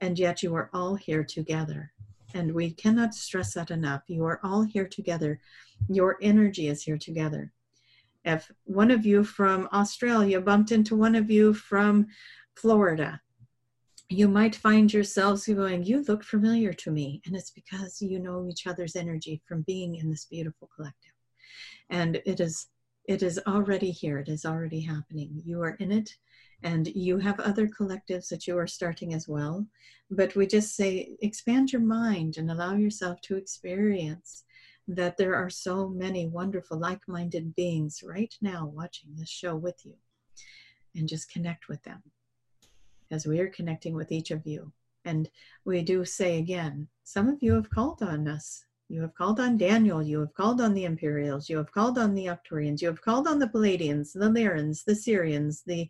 [0.01, 1.91] And yet you are all here together
[2.35, 4.03] and we cannot stress that enough.
[4.07, 5.39] You are all here together.
[5.87, 7.53] Your energy is here together.
[8.25, 12.07] If one of you from Australia bumped into one of you from
[12.55, 13.21] Florida,
[14.09, 17.21] you might find yourselves going, You look familiar to me.
[17.25, 21.13] And it's because you know each other's energy from being in this beautiful collective.
[21.89, 22.67] And it is
[23.07, 25.41] it is already here, it is already happening.
[25.45, 26.09] You are in it
[26.63, 29.65] and you have other collectives that you are starting as well.
[30.09, 34.43] But we just say expand your mind and allow yourself to experience
[34.87, 39.85] that there are so many wonderful, like minded beings right now watching this show with
[39.85, 39.95] you.
[40.95, 42.01] And just connect with them
[43.11, 44.71] as we are connecting with each of you.
[45.03, 45.29] And
[45.65, 49.57] we do say again, some of you have called on us you have called on
[49.57, 53.01] Daniel, you have called on the Imperials, you have called on the Arcturians, you have
[53.01, 55.89] called on the Pleiadians, the Lyrans, the Sirians, the,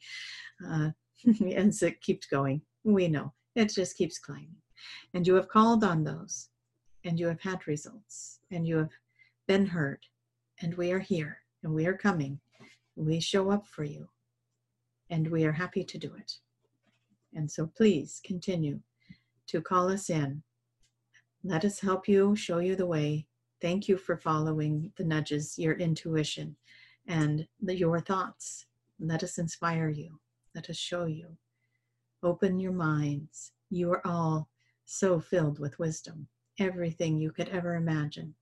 [0.66, 0.92] uh,
[1.26, 2.62] and it keeps going.
[2.84, 4.56] We know, it just keeps climbing.
[5.14, 6.50] And you have called on those,
[7.04, 8.92] and you have had results, and you have
[9.48, 10.00] been heard,
[10.62, 12.40] and we are here, and we are coming.
[12.96, 14.08] We show up for you,
[15.10, 16.34] and we are happy to do it.
[17.34, 18.80] And so please continue
[19.48, 20.44] to call us in
[21.46, 23.28] let us help you, show you the way.
[23.62, 26.56] Thank you for following the nudges, your intuition,
[27.06, 28.66] and the, your thoughts.
[29.00, 30.20] Let us inspire you.
[30.56, 31.38] Let us show you.
[32.24, 33.52] Open your minds.
[33.70, 34.50] You are all
[34.86, 36.28] so filled with wisdom.
[36.58, 38.34] Everything you could ever imagine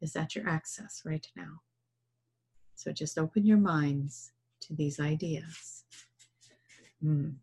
[0.00, 1.60] is at your access right now.
[2.74, 5.84] So just open your minds to these ideas.
[7.04, 7.34] Mm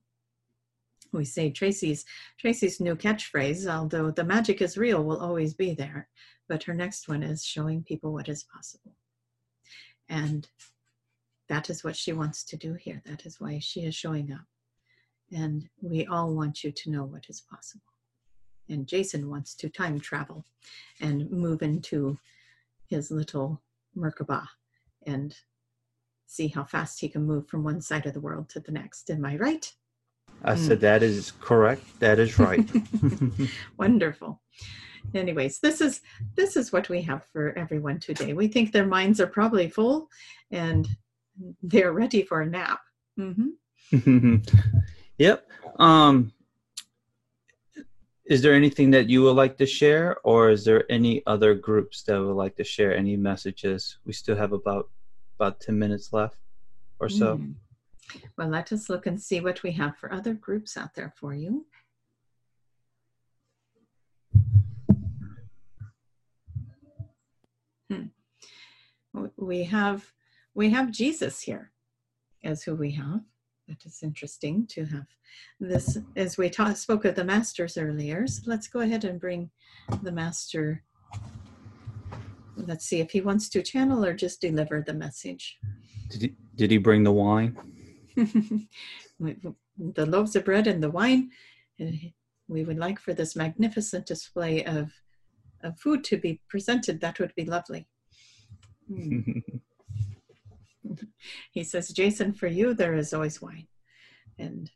[1.16, 2.06] we say Tracy's
[2.40, 6.08] Tracy's new catchphrase, although the magic is real, will always be there.
[6.48, 8.96] But her next one is showing people what is possible.
[10.10, 10.48] And
[11.50, 13.02] that is what she wants to do here.
[13.06, 14.46] That is why she is showing up.
[15.32, 17.84] And we all want you to know what is possible.
[18.70, 20.44] And Jason wants to time travel
[21.00, 22.18] and move into
[22.88, 23.62] his little
[23.96, 24.46] Merkaba
[25.06, 25.36] and
[26.26, 29.10] see how fast he can move from one side of the world to the next.
[29.10, 29.72] Am I right?
[30.44, 30.58] I mm.
[30.58, 31.84] said that is correct.
[32.00, 32.70] That is right.
[33.78, 34.42] Wonderful.
[35.14, 36.02] Anyways, this is
[36.36, 38.34] this is what we have for everyone today.
[38.34, 40.10] We think their minds are probably full
[40.52, 40.88] and
[41.62, 42.80] they're ready for a nap.
[43.20, 44.36] Mm-hmm.
[45.18, 45.48] yep.
[45.80, 46.34] Um,
[48.26, 52.02] is there anything that you would like to share, or is there any other groups
[52.04, 54.00] that would like to share any messages?
[54.06, 54.90] We still have about
[55.38, 56.38] about ten minutes left,
[57.00, 57.38] or so.
[57.38, 57.54] Mm.
[58.38, 61.34] Well, let us look and see what we have for other groups out there for
[61.34, 61.66] you.
[67.90, 68.06] Hmm.
[69.38, 70.12] We have
[70.54, 71.72] we have Jesus here
[72.44, 73.22] as who we have.
[73.68, 75.08] That is interesting to have
[75.60, 78.28] this as we talk, spoke of the masters earlier.
[78.28, 79.50] So let's go ahead and bring
[80.04, 80.84] the master.
[82.56, 85.58] Let's see if he wants to channel or just deliver the message.
[86.10, 87.58] Did he, did he bring the wine?
[89.20, 91.32] the loaves of bread and the wine.
[92.48, 94.92] We would like for this magnificent display of,
[95.64, 97.02] of food to be presented.
[97.02, 97.88] That would be lovely.
[101.52, 103.68] he says, Jason, for you, there is always wine.
[104.38, 104.70] And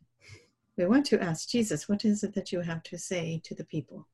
[0.78, 3.66] we want to ask Jesus, what is it that you have to say to the
[3.66, 4.08] people?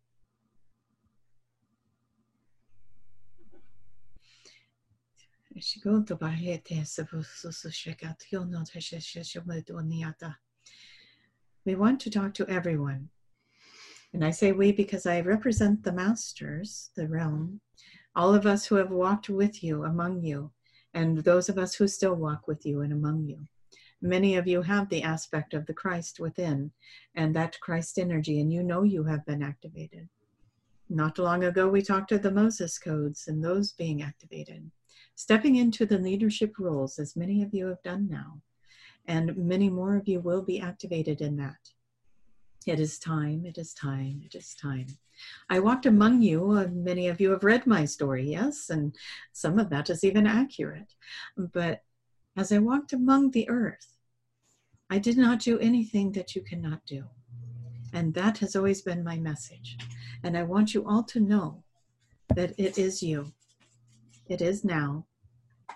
[11.64, 13.08] We want to talk to everyone.
[14.12, 17.62] And I say we because I represent the masters, the realm,
[18.18, 20.52] all of us who have walked with you, among you,
[20.94, 23.46] and those of us who still walk with you and among you.
[24.02, 26.72] Many of you have the aspect of the Christ within
[27.16, 30.10] and that Christ energy, and you know you have been activated.
[30.90, 34.70] Not long ago, we talked of the Moses codes and those being activated,
[35.16, 38.42] stepping into the leadership roles, as many of you have done now,
[39.08, 41.72] and many more of you will be activated in that.
[42.66, 44.88] It is time, it is time, it is time.
[45.50, 48.96] I walked among you, many of you have read my story, yes, and
[49.32, 50.94] some of that is even accurate.
[51.38, 51.84] But
[52.36, 53.96] as I walked among the earth,
[54.90, 57.06] I did not do anything that you cannot do.
[57.94, 59.78] And that has always been my message.
[60.24, 61.64] And I want you all to know
[62.36, 63.32] that it is you.
[64.28, 65.06] It is now.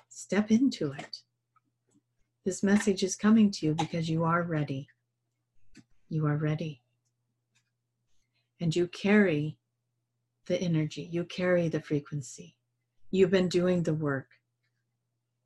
[0.10, 1.22] Step into it.
[2.46, 4.88] This message is coming to you because you are ready.
[6.10, 6.82] You are ready.
[8.60, 9.58] And you carry
[10.48, 12.56] the energy, you carry the frequency.
[13.12, 14.28] You've been doing the work.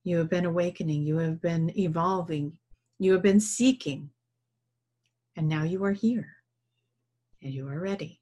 [0.06, 1.04] You have been awakening.
[1.04, 2.58] You have been evolving.
[3.00, 4.10] You have been seeking.
[5.36, 6.28] And now you are here.
[7.42, 8.22] And you are ready.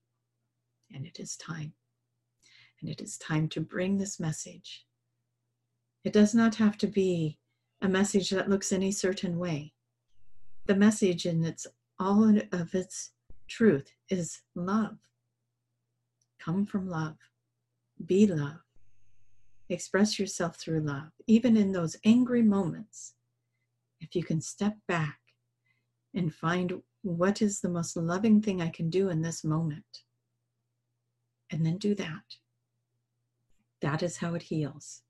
[0.94, 1.74] And it is time.
[2.82, 4.86] And it is time to bring this message.
[6.04, 7.38] It does not have to be
[7.82, 9.74] a message that looks any certain way.
[10.66, 11.68] The message in its
[12.00, 13.12] all of its
[13.48, 14.98] truth is love.
[16.40, 17.18] Come from love.
[18.06, 18.62] Be love.
[19.70, 23.14] Express yourself through love, even in those angry moments.
[24.00, 25.20] If you can step back
[26.16, 30.04] and find what is the most loving thing I can do in this moment,
[31.52, 32.24] and then do that.
[33.82, 35.02] That is how it heals.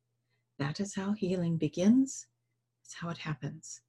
[0.58, 2.28] That is how healing begins.
[2.84, 3.82] It's how it happens.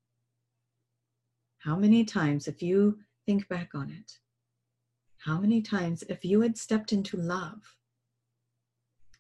[1.59, 4.19] How many times, if you think back on it,
[5.19, 7.77] how many times, if you had stepped into love,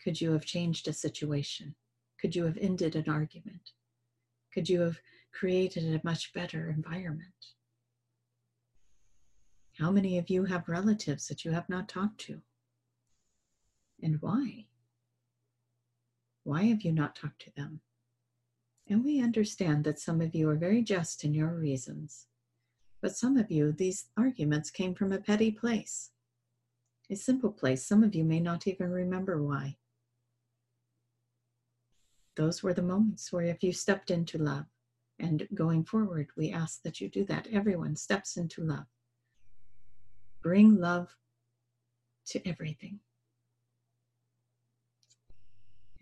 [0.03, 1.77] could you have changed a situation?
[2.21, 3.71] Could you have ended an argument?
[4.53, 4.99] Could you have
[5.33, 7.53] created a much better environment?
[9.79, 12.43] How many of you have relatives that you have not talked to?
[14.03, 14.67] And why?
[16.45, 17.81] Why have you not talked to them?
[18.89, 22.27] And we understand that some of you are very just in your reasons.
[23.01, 26.11] But some of you, these arguments came from a petty place,
[27.11, 27.87] a simple place.
[27.87, 29.77] Some of you may not even remember why
[32.37, 34.65] those were the moments where if you stepped into love
[35.19, 38.87] and going forward we ask that you do that everyone steps into love
[40.43, 41.15] bring love
[42.27, 42.99] to everything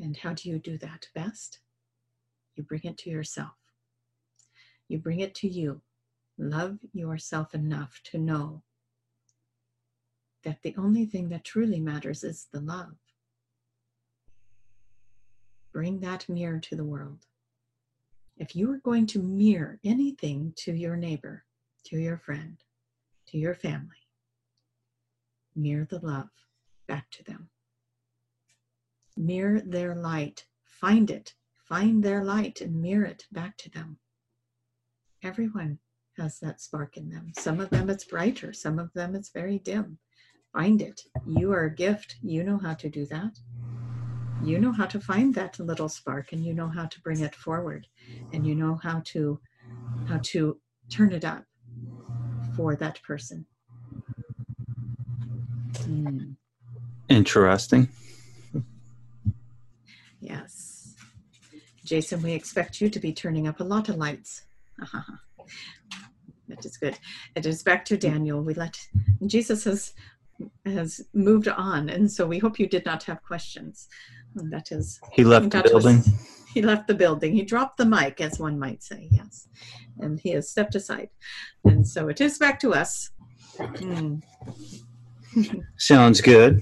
[0.01, 1.61] and how do you do that best
[2.57, 3.57] you bring it to yourself
[4.89, 5.81] you bring it to you
[6.39, 8.63] love yourself enough to know
[10.43, 12.97] that the only thing that truly matters is the love
[15.73, 17.27] Bring that mirror to the world.
[18.37, 21.45] If you are going to mirror anything to your neighbor,
[21.85, 22.57] to your friend,
[23.29, 24.09] to your family,
[25.55, 26.31] mirror the love
[26.89, 27.51] back to them.
[29.17, 30.47] Mirror their light.
[30.65, 31.35] Find it.
[31.57, 33.99] Find their light and mirror it back to them.
[35.23, 35.79] Everyone
[36.17, 37.33] has that spark in them.
[37.37, 39.99] Some of them it's brighter, some of them it's very dim.
[40.53, 41.03] Find it.
[41.27, 42.17] You are a gift.
[42.23, 43.39] You know how to do that
[44.43, 47.35] you know how to find that little spark and you know how to bring it
[47.35, 47.87] forward
[48.33, 49.39] and you know how to
[50.09, 50.59] how to
[50.89, 51.45] turn it up
[52.57, 53.45] for that person
[55.75, 56.35] mm.
[57.09, 57.89] interesting
[60.21, 60.95] yes
[61.85, 64.45] jason we expect you to be turning up a lot of lights
[66.49, 66.99] that is good
[67.35, 68.79] it is back to daniel we let
[69.27, 69.93] jesus has
[70.65, 73.89] has moved on and so we hope you did not have questions
[74.37, 75.97] and that is he left the building.
[75.99, 77.35] Was, he left the building.
[77.35, 79.09] He dropped the mic, as one might say.
[79.11, 79.49] Yes,
[79.99, 81.11] and he has stepped aside,
[81.65, 83.11] and so it is back to us.
[83.59, 84.23] Mm.
[85.77, 86.61] Sounds good.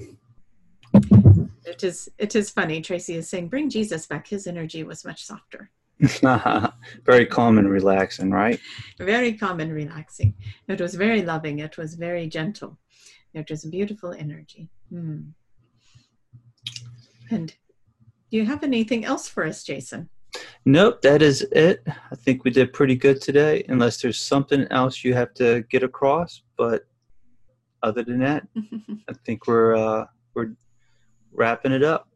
[1.79, 2.09] It is.
[2.19, 2.81] It is funny.
[2.81, 5.71] Tracy is saying, "Bring Jesus back." His energy was much softer.
[7.05, 8.59] very calm and relaxing, right?
[8.99, 10.35] Very calm and relaxing.
[10.67, 11.61] It was very loving.
[11.61, 12.79] It was very gentle.
[13.33, 14.69] It was beautiful energy.
[14.93, 15.33] Mm.
[17.31, 17.55] And
[18.31, 20.09] do you have anything else for us, Jason?
[20.65, 21.83] Nope, that is it.
[21.87, 25.83] I think we did pretty good today, unless there's something else you have to get
[25.83, 26.43] across.
[26.57, 26.87] But
[27.83, 28.47] other than that,
[29.09, 30.55] I think we're uh, we're
[31.33, 32.09] wrapping it up.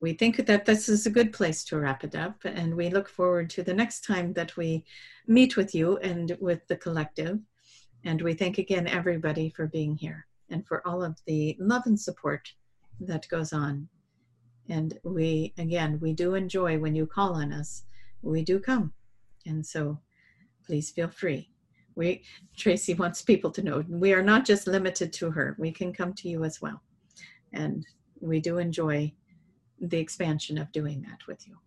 [0.00, 3.08] We think that this is a good place to wrap it up, and we look
[3.08, 4.84] forward to the next time that we
[5.28, 7.38] meet with you and with the collective.
[8.04, 11.98] And we thank again everybody for being here and for all of the love and
[11.98, 12.52] support
[13.00, 13.88] that goes on.
[14.68, 17.84] And we, again, we do enjoy when you call on us.
[18.22, 18.92] We do come.
[19.46, 19.98] And so
[20.66, 21.50] please feel free.
[21.94, 22.24] We,
[22.56, 25.56] Tracy wants people to know we are not just limited to her.
[25.58, 26.82] We can come to you as well.
[27.52, 27.84] And
[28.22, 29.12] we do enjoy
[29.80, 31.58] the expansion of doing that with you.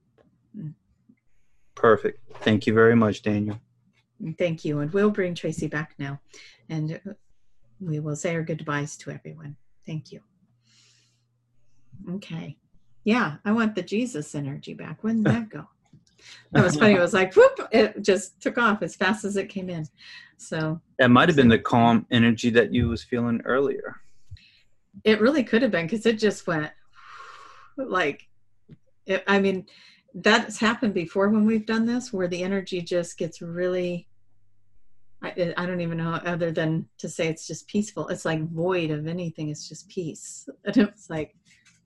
[0.58, 0.74] Mm.
[1.76, 2.20] Perfect.
[2.42, 3.60] Thank you very much, Daniel.
[4.38, 4.80] Thank you.
[4.80, 6.20] And we'll bring Tracy back now.
[6.70, 7.00] And
[7.82, 9.58] we will say our goodbyes to everyone.
[9.86, 10.22] Thank you.
[12.10, 12.58] Okay.
[13.04, 15.04] Yeah, I want the Jesus energy back.
[15.04, 15.68] When did that go?
[16.54, 16.94] That was funny.
[16.94, 19.86] It was like whoop, it just took off as fast as it came in.
[20.38, 24.02] So that might have been the calm energy that you was feeling earlier.
[25.04, 26.72] It really could have been because it just went
[27.78, 28.28] like
[29.06, 29.66] it, I mean,
[30.16, 34.08] that's happened before when we've done this where the energy just gets really
[35.22, 38.08] I, I don't even know other than to say it's just peaceful.
[38.10, 39.50] It's like void of anything.
[39.50, 40.48] It's just peace.
[40.66, 41.36] And it's like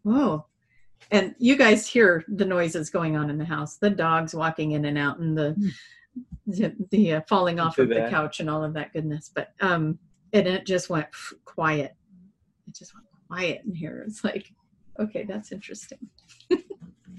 [0.03, 0.45] whoa.
[1.11, 4.85] And you guys hear the noises going on in the house the dogs walking in
[4.85, 5.71] and out and the mm.
[6.47, 8.05] the, the uh, falling off of bad.
[8.05, 9.31] the couch and all of that goodness.
[9.33, 9.97] But um
[10.33, 11.07] and it just went
[11.45, 11.95] quiet
[12.69, 14.03] it just went quiet in here.
[14.07, 14.51] It's like
[14.99, 15.99] okay that's interesting.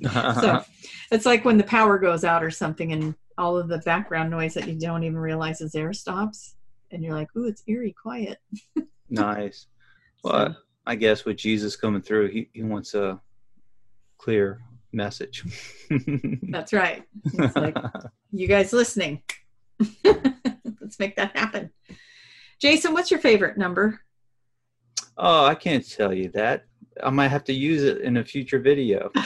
[0.02, 0.62] So
[1.10, 4.54] it's like when the power goes out or something and all of the background noise
[4.54, 6.54] that you don't even realize is there stops
[6.90, 8.38] and you're like ooh it's eerie quiet.
[9.12, 9.66] Nice.
[10.22, 10.54] Well so,
[10.86, 13.20] i guess with jesus coming through he, he wants a
[14.18, 14.60] clear
[14.92, 15.44] message.
[16.48, 17.02] That's right.
[17.24, 17.76] It's like
[18.30, 19.22] you guys listening.
[20.04, 21.70] Let's make that happen.
[22.60, 24.00] Jason what's your favorite number
[25.20, 26.64] oh i can't tell you that
[27.02, 29.10] i might have to use it in a future video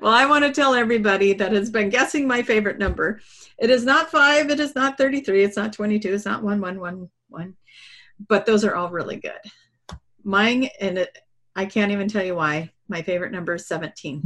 [0.00, 3.20] well, I want to tell everybody that has been guessing my favorite number.
[3.58, 7.56] It is not five, it is not 33, it's not 22, it's not 1111,
[8.28, 9.98] but those are all really good.
[10.24, 11.16] Mine, and it,
[11.54, 14.22] I can't even tell you why, my favorite number is 17.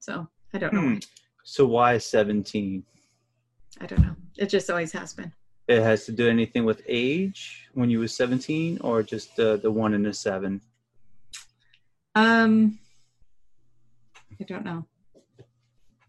[0.00, 0.94] So I don't know hmm.
[0.94, 1.00] why.
[1.44, 2.84] So why 17?
[3.80, 4.16] I don't know.
[4.36, 5.32] It just always has been.
[5.68, 9.70] It has to do anything with age when you were 17 or just the, the
[9.70, 10.62] one and the seven?
[12.14, 12.78] Um,
[14.40, 14.86] I don't know.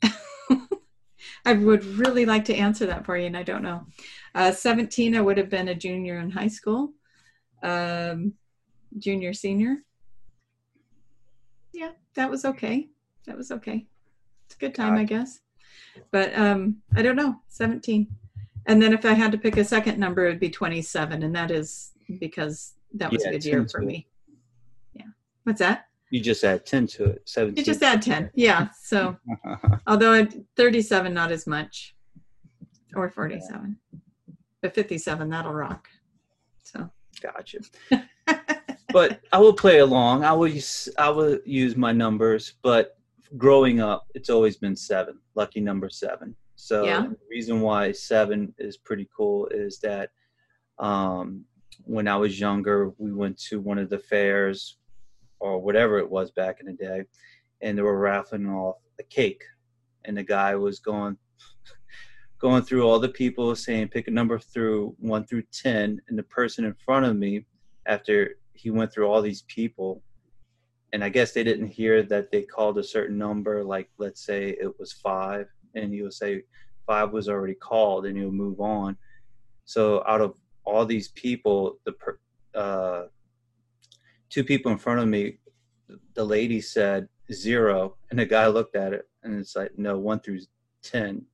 [1.46, 3.86] I would really like to answer that for you, and I don't know.
[4.34, 6.94] Uh, 17, I would have been a junior in high school,
[7.62, 8.34] um,
[8.98, 9.84] junior, senior.
[11.74, 12.88] Yeah, that was okay.
[13.26, 13.86] That was okay.
[14.46, 15.42] It's a good time, I guess.
[16.12, 18.08] But um, I don't know, 17.
[18.68, 21.36] And then if I had to pick a second number, it would be 27, and
[21.36, 24.08] that is because that was yeah, a good year for me.
[24.94, 25.06] Yeah.
[25.44, 25.86] What's that?
[26.12, 27.22] You just add 10 to it.
[27.26, 27.58] 17.
[27.58, 28.32] You just add 10.
[28.36, 28.70] Yeah.
[28.82, 29.18] So,
[29.88, 31.96] although at 37, not as much,
[32.96, 33.78] or 47,
[34.62, 35.88] but 57, that'll rock.
[36.64, 36.90] So,
[37.22, 37.60] gotcha.
[38.92, 40.24] but I will play along.
[40.24, 42.98] I will use, I will use my numbers, but
[43.38, 46.36] growing up, it's always been seven, lucky number seven.
[46.62, 47.02] So, yeah.
[47.04, 50.10] the reason why seven is pretty cool is that
[50.78, 51.46] um,
[51.86, 54.78] when I was younger, we went to one of the fairs
[55.40, 57.06] or whatever it was back in the day,
[57.62, 59.42] and they were raffling off a cake,
[60.04, 61.16] and the guy was going
[62.40, 66.24] going through all the people saying pick a number through one through ten, and the
[66.24, 67.46] person in front of me,
[67.86, 70.04] after he went through all these people,
[70.92, 74.58] and I guess they didn't hear that they called a certain number, like let's say
[74.60, 76.44] it was five, and he will say
[76.86, 78.98] five was already called, and he'll move on.
[79.66, 81.94] So out of all these people, the
[82.60, 83.04] uh,
[84.30, 85.38] two people in front of me,
[86.14, 90.20] the lady said zero, and the guy looked at it, and it's like no, one
[90.20, 90.40] through
[90.82, 91.26] ten,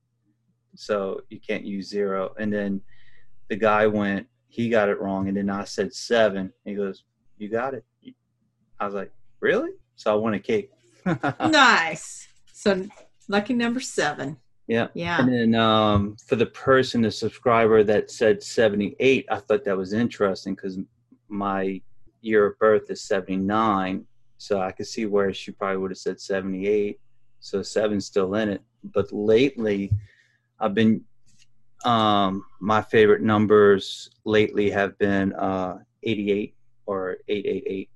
[0.74, 2.34] so you can't use zero.
[2.38, 2.80] And then
[3.48, 6.52] the guy went, he got it wrong, and then I said seven.
[6.64, 7.04] He goes,
[7.38, 7.84] you got it.
[8.78, 9.70] I was like, really?
[9.96, 10.70] So I won a cake.
[11.40, 12.28] nice.
[12.52, 12.86] So
[13.28, 14.36] lucky number seven.
[14.66, 14.88] Yeah.
[14.94, 15.20] Yeah.
[15.20, 19.92] And then um, for the person, the subscriber that said 78, I thought that was
[19.92, 20.78] interesting because
[21.28, 21.80] my
[22.26, 24.04] year of birth is 79
[24.38, 27.00] so i could see where she probably would have said 78
[27.40, 29.90] so seven's still in it but lately
[30.60, 31.02] i've been
[31.84, 36.54] um my favorite numbers lately have been uh 88
[36.86, 37.88] or 888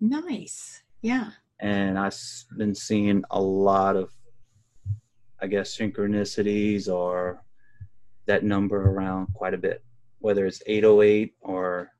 [0.00, 1.30] nice yeah
[1.60, 2.18] and i've
[2.56, 4.10] been seeing a lot of
[5.40, 7.42] i guess synchronicities or
[8.26, 9.82] that number around quite a bit
[10.18, 11.92] whether it's 808 or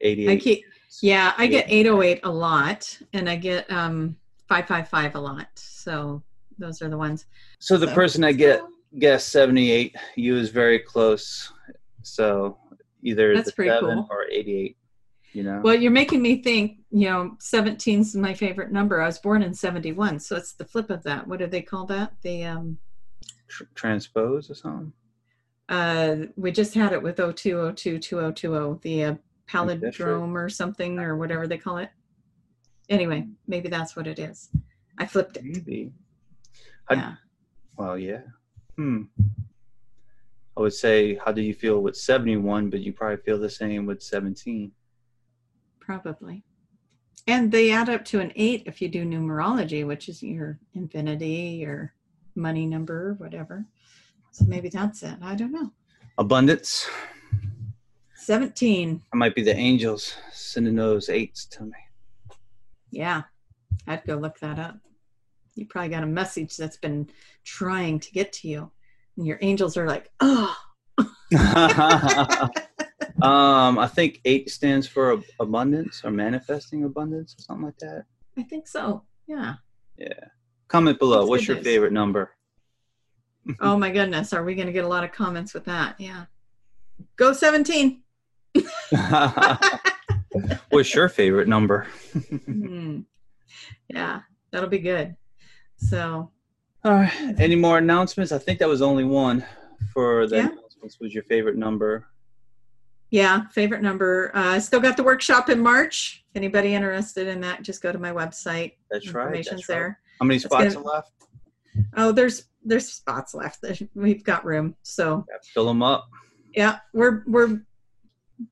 [0.00, 0.64] 88 I keep,
[1.02, 4.16] yeah, I get 808 a lot and I get um
[4.48, 5.48] 555 a lot.
[5.54, 6.22] So
[6.58, 7.26] those are the ones.
[7.58, 8.62] So the so, person I get
[8.98, 9.94] guess 78.
[10.16, 11.52] You is very close.
[12.02, 12.56] So
[13.02, 14.08] either That's the seven cool.
[14.10, 14.76] or 88.
[15.32, 15.60] You know.
[15.62, 19.00] Well, you're making me think, you know, 17 is my favorite number.
[19.02, 21.26] I was born in 71, so it's the flip of that.
[21.28, 22.12] What do they call that?
[22.22, 22.78] The um
[23.48, 24.92] Tr- transpose or something.
[25.68, 29.14] uh we just had it with 0202 2020, the uh,
[29.50, 31.90] palindrome or something or whatever they call it.
[32.88, 34.48] Anyway, maybe that's what it is.
[34.98, 35.44] I flipped it.
[35.44, 35.92] Maybe.
[36.88, 37.14] I- Yeah.
[37.76, 38.22] Well, yeah.
[38.76, 39.02] Hmm.
[40.56, 42.68] I would say, how do you feel with 71?
[42.70, 44.72] But you probably feel the same with 17.
[45.88, 46.44] Probably.
[47.26, 51.56] And they add up to an eight if you do numerology, which is your infinity,
[51.62, 51.94] your
[52.34, 53.64] money number, whatever.
[54.30, 55.16] So maybe that's it.
[55.22, 55.72] I don't know.
[56.18, 56.86] Abundance.
[58.16, 59.02] 17.
[59.10, 61.78] I might be the angels sending those eights to me.
[62.90, 63.22] Yeah.
[63.86, 64.76] I'd go look that up.
[65.54, 67.08] You probably got a message that's been
[67.44, 68.70] trying to get to you.
[69.16, 70.54] And your angels are like, oh,
[73.22, 78.04] um, I think eight stands for ab- abundance or manifesting abundance or something like that.
[78.36, 79.02] I think so.
[79.26, 79.54] Yeah.
[79.96, 80.12] Yeah.
[80.68, 81.20] Comment below.
[81.20, 81.64] That's What's your news.
[81.66, 82.32] favorite number?
[83.60, 84.34] Oh my goodness.
[84.34, 85.94] Are we going to get a lot of comments with that?
[85.98, 86.26] Yeah.
[87.16, 88.02] Go 17.
[90.70, 91.86] What's your favorite number?
[92.44, 93.00] Hmm.
[93.88, 94.20] Yeah.
[94.50, 95.16] That'll be good.
[95.78, 96.30] So
[96.84, 97.34] All right.
[97.38, 98.32] Any more announcements?
[98.32, 99.44] I think that was only one
[99.94, 100.48] for the Yeah.
[100.50, 100.98] announcements.
[101.00, 102.06] Was your favorite number?
[103.10, 104.30] Yeah, favorite number.
[104.34, 106.24] Uh, I still got the workshop in March.
[106.30, 108.72] If anybody interested in that, just go to my website.
[108.90, 109.22] That's right.
[109.26, 109.74] Information's That's right.
[109.76, 110.00] there.
[110.20, 111.12] How many spots gonna- are left?
[111.96, 113.64] Oh, there's there's spots left.
[113.94, 114.74] We've got room.
[114.82, 116.08] So Yeah, fill them up.
[116.54, 117.62] yeah, we're we're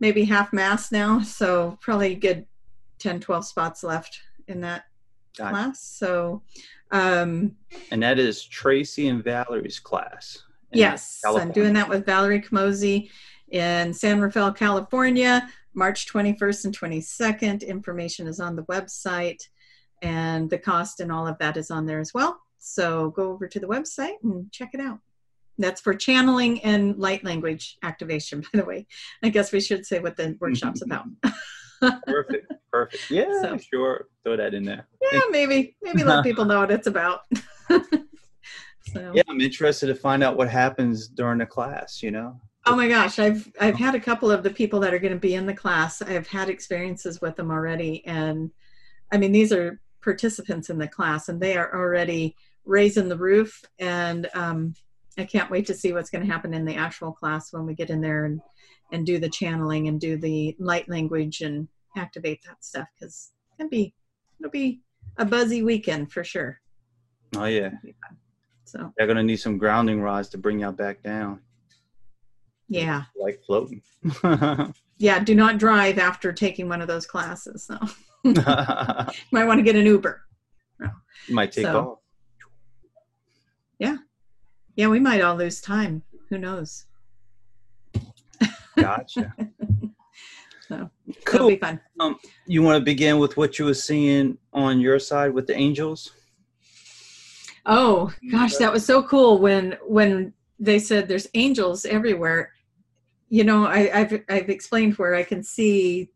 [0.01, 1.21] maybe half mass now.
[1.21, 2.47] So probably a good
[2.99, 4.85] 10, 12 spots left in that
[5.37, 5.51] Gotcha.
[5.51, 5.81] class.
[5.83, 6.43] So
[6.93, 7.57] um,
[7.91, 10.39] And that is Tracy and Valerie's class.
[10.73, 13.11] in yes, I'm doing that with Valerie Camozzi
[13.51, 17.67] in San Rafael, California, March 21st and 22nd.
[17.67, 19.43] Information is on the website,
[20.03, 22.41] and the cost and all of that is on there as well.
[22.59, 24.99] So go over to the website and check it out.
[25.59, 28.87] That's for channeling and light language activation, by the way.
[29.23, 30.93] I guess we should say what the workshop's mm-hmm.
[30.93, 32.05] about.
[32.07, 32.53] Perfect.
[32.73, 33.05] Perfect.
[33.11, 34.09] Yeah, So- sure.
[34.25, 34.87] Throw that in there.
[35.13, 37.21] yeah, maybe, maybe let people know what it's about.
[37.69, 39.13] so.
[39.15, 42.41] Yeah, I'm interested to find out what happens during the class, you know?
[42.67, 45.19] Oh my gosh, I've I've had a couple of the people that are going to
[45.19, 46.03] be in the class.
[46.03, 48.51] I've had experiences with them already, and
[49.13, 53.65] I mean these are participants in the class, and they are already raising the roof.
[53.79, 54.75] And um,
[55.17, 57.75] I can't wait to see what's going to happen in the actual class when we
[57.75, 58.41] get in there and
[58.93, 63.71] and do the channeling and do the light language and activate that stuff because it'll
[63.71, 63.95] be
[64.41, 64.81] it'll be
[65.19, 66.61] a buzzy weekend for sure.
[67.37, 67.67] Oh, yeah.
[67.67, 68.17] It'll be fun.
[68.65, 71.41] So They're going to need some grounding rods to bring y'all back down,
[72.69, 73.83] yeah, like floating.
[74.99, 75.19] yeah.
[75.23, 77.65] Do not drive after taking one of those classes.
[77.65, 77.79] So
[79.33, 80.23] might want to get an Uber.
[81.29, 81.99] Might take So- off.
[83.79, 83.97] Yeah,
[84.77, 86.03] Yeah, we might all lose time.
[86.31, 86.87] Who knows?
[88.79, 89.35] Gotcha.
[90.69, 91.49] So it'll Cool.
[91.49, 91.81] be fun.
[92.01, 95.55] Um, You want to begin with what you were seeing on your side with the
[95.57, 96.13] angels?
[97.67, 102.53] Oh gosh, that was so cool when when they said there's angels everywhere.
[103.29, 106.11] You know, I, I've I've explained where I can see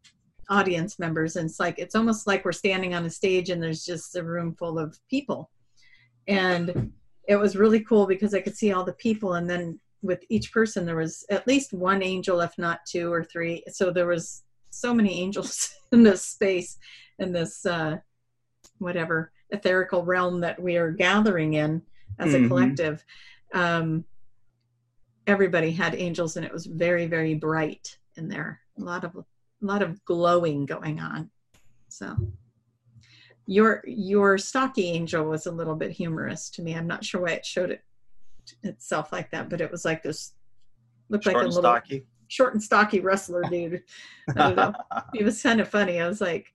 [0.49, 3.85] audience members, and it's like it's almost like we're standing on a stage and there's
[3.85, 5.51] just a room full of people,
[6.29, 6.93] and
[7.29, 10.53] it was really cool because I could see all the people, and then with each
[10.53, 13.63] person there was at least one angel, if not two or three.
[13.69, 16.79] So there was so many angels in this space,
[17.19, 17.99] in this uh,
[18.79, 21.83] whatever etherical realm that we are gathering in
[22.19, 22.49] as a Mhm.
[22.49, 23.05] collective.
[23.53, 24.05] Um,
[25.31, 28.61] everybody had angels, and it was very, very bright in there.
[28.79, 29.25] A lot of, a
[29.61, 31.31] lot of glowing going on.
[31.89, 32.17] So,
[33.47, 36.75] your your stocky angel was a little bit humorous to me.
[36.75, 37.83] I'm not sure why it showed it
[38.63, 40.35] itself like that, but it was like this
[41.09, 42.07] looked Short like a little stocky.
[42.29, 43.83] short and stocky wrestler dude.
[44.29, 44.73] I don't know
[45.15, 46.01] it was kind of funny.
[46.01, 46.53] I was like,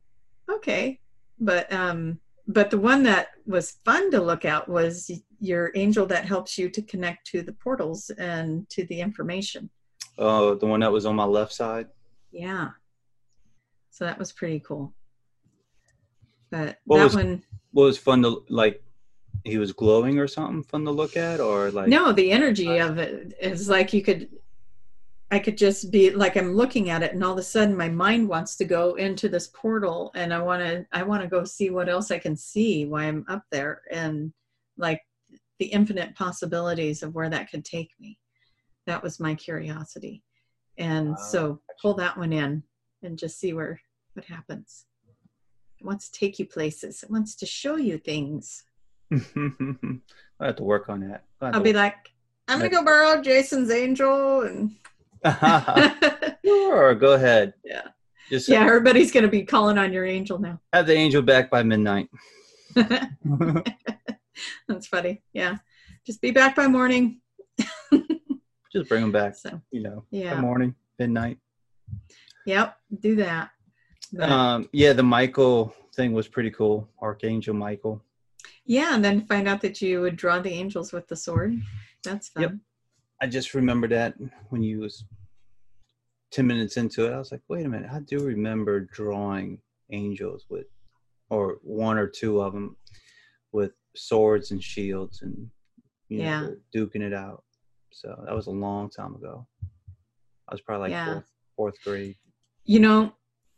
[0.49, 0.99] okay,
[1.39, 6.26] but um, but the one that was fun to look at was your angel that
[6.26, 9.70] helps you to connect to the portals and to the information.
[10.18, 11.88] oh, the one that was on my left side.
[12.32, 12.70] Yeah,
[13.90, 14.94] so that was pretty cool.
[16.49, 18.82] But What that was- one, What was fun to like?
[19.44, 22.98] He was glowing or something fun to look at, or like no, the energy of
[22.98, 24.30] it is like you could.
[25.32, 27.90] I could just be like I'm looking at it, and all of a sudden my
[27.90, 31.44] mind wants to go into this portal, and I want to I want to go
[31.44, 34.32] see what else I can see while I'm up there, and
[34.78, 35.02] like
[35.60, 38.18] the infinite possibilities of where that could take me.
[38.88, 40.23] That was my curiosity.
[40.77, 41.15] And Wow.
[41.15, 42.64] so pull that one in
[43.03, 43.80] and just see where
[44.14, 44.86] what happens.
[45.80, 47.03] It wants to take you places.
[47.03, 48.64] It wants to show you things.
[49.11, 49.18] I
[50.41, 51.23] have to work on that.
[51.41, 51.95] I'll be like,
[52.48, 54.72] I'm gonna go borrow Jason's angel and
[56.45, 57.53] sure, go ahead.
[57.64, 57.88] Yeah.
[58.30, 60.60] Just yeah, everybody's gonna be calling on your angel now.
[60.73, 62.10] have the angel back by midnight.
[64.68, 65.22] That's funny.
[65.34, 65.57] Yeah.
[66.06, 67.22] Just be back by morning.
[68.74, 69.36] Just bring them back.
[69.36, 70.40] So You know, yeah.
[70.40, 71.38] morning, midnight.
[72.45, 73.52] Yep, do that.
[74.12, 76.90] But- Um, yeah, the Michael thing was pretty cool.
[77.02, 78.02] Archangel Michael.
[78.66, 81.56] yeah, and then find out that you would draw the angels with the sword.
[82.03, 82.44] That's fun.
[82.44, 82.52] Yep.
[83.22, 84.16] I just remember that
[84.49, 85.06] when you was
[86.32, 90.45] ten minutes into it, I was like, wait a minute, I do remember drawing angels
[90.49, 90.66] with,
[91.30, 92.76] or one or two of them,
[93.53, 95.49] with swords and shields and
[96.09, 96.49] you know, Yeah.
[96.76, 97.43] duking it out.
[97.91, 99.47] So that was a long time ago.
[100.47, 101.13] I was probably like Yeah.
[101.13, 102.15] fourth, fourth grade.
[102.65, 103.13] You know,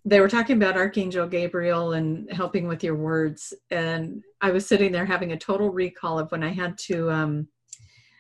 [0.06, 3.54] they were talking about Archangel Gabriel and helping with your words.
[3.72, 7.48] And I was sitting there having a total recall of when I had to, um,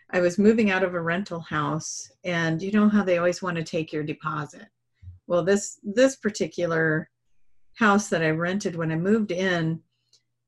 [0.09, 3.55] I was moving out of a rental house and you know how they always want
[3.57, 4.67] to take your deposit.
[5.27, 7.09] Well, this, this particular
[7.75, 9.81] house that I rented when I moved in,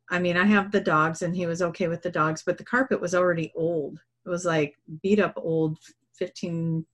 [0.09, 2.65] I mean, I have the dogs and he was okay with the dogs, but the
[2.65, 3.99] carpet was already old.
[4.25, 5.77] It was like beat up old
[6.15, 6.85] 15,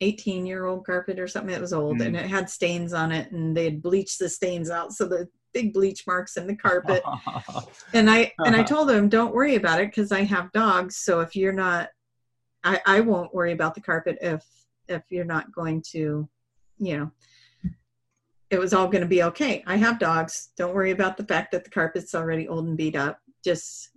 [0.00, 2.06] 18 year old carpet or something that was old Mm.
[2.06, 4.92] and it had stains on it and they had bleached the stains out.
[4.92, 7.02] So the big bleach marks in the carpet.
[7.92, 10.96] and I, and I told him, don't worry about it because I have dogs.
[10.96, 11.90] So if you're not,
[12.64, 14.44] I, I won't worry about the carpet if,
[14.88, 16.28] if you're not going to,
[16.78, 17.10] you know,
[18.52, 19.64] it was all going to be okay.
[19.66, 20.50] I have dogs.
[20.58, 23.18] Don't worry about the fact that the carpet's already old and beat up.
[23.42, 23.92] Just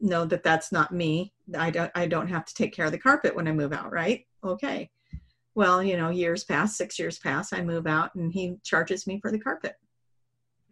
[0.00, 1.32] know that that's not me.
[1.56, 3.92] I don't I don't have to take care of the carpet when I move out,
[3.92, 4.26] right?
[4.42, 4.90] Okay.
[5.54, 9.20] Well, you know, years pass, 6 years pass, I move out and he charges me
[9.20, 9.76] for the carpet.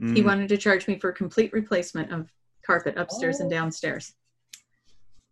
[0.01, 0.25] He Mm.
[0.25, 2.33] wanted to charge me for complete replacement of
[2.67, 3.57] carpet upstairs and Oh.
[3.57, 4.15] downstairs.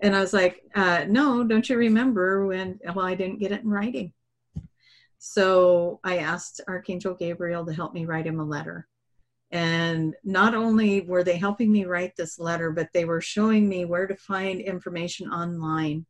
[0.00, 3.62] And I was like, uh, no, don't you remember when, well, I didn't get it
[3.62, 4.12] in writing.
[5.18, 8.86] So I asked Archangel Gabriel to help me write him a letter.
[9.50, 13.84] And not only were they helping me write this letter, but they were showing me
[13.84, 16.04] where to find information online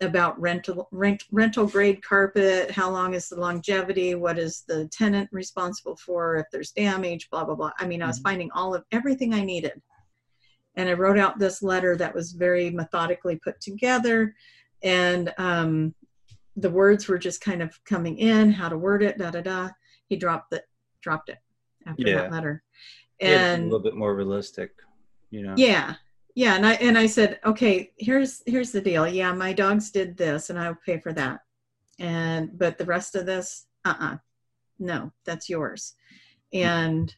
[0.00, 5.28] about rental rent, rental grade carpet, how long is the longevity, what is the tenant
[5.30, 7.70] responsible for if there's damage, blah blah blah.
[7.78, 8.24] I mean, I was Mhm.
[8.24, 9.80] finding all of everything I needed.
[10.74, 14.34] And I wrote out this letter that was very methodically put together
[14.82, 15.94] and um,
[16.60, 19.68] the words were just kind of coming in, how to word it, da da da.
[20.08, 20.64] He dropped it,
[21.02, 21.38] dropped it
[21.86, 22.16] after Yeah.
[22.22, 22.62] that letter.
[23.20, 24.70] Yeah, it's a little bit more realistic,
[25.30, 25.54] you know.
[25.56, 25.94] yeah
[26.34, 30.16] yeah and i and i said okay here's here's the deal yeah my dogs did
[30.16, 31.40] this and i'll pay for that
[31.98, 34.16] and but the rest of this uh-uh
[34.78, 35.94] no that's yours
[36.52, 37.14] and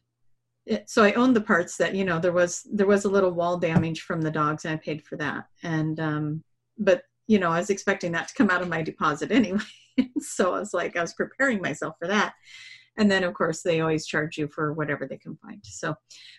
[0.67, 3.31] it, so i owned the parts that you know there was there was a little
[3.33, 6.43] wall damage from the dogs and i paid for that and um
[6.79, 9.61] but you know i was expecting that to come out of my deposit anyway.
[10.21, 12.35] So i was like i was preparing myself for that.
[12.99, 15.61] And then of course they always charge you for whatever they can find.
[15.63, 15.95] So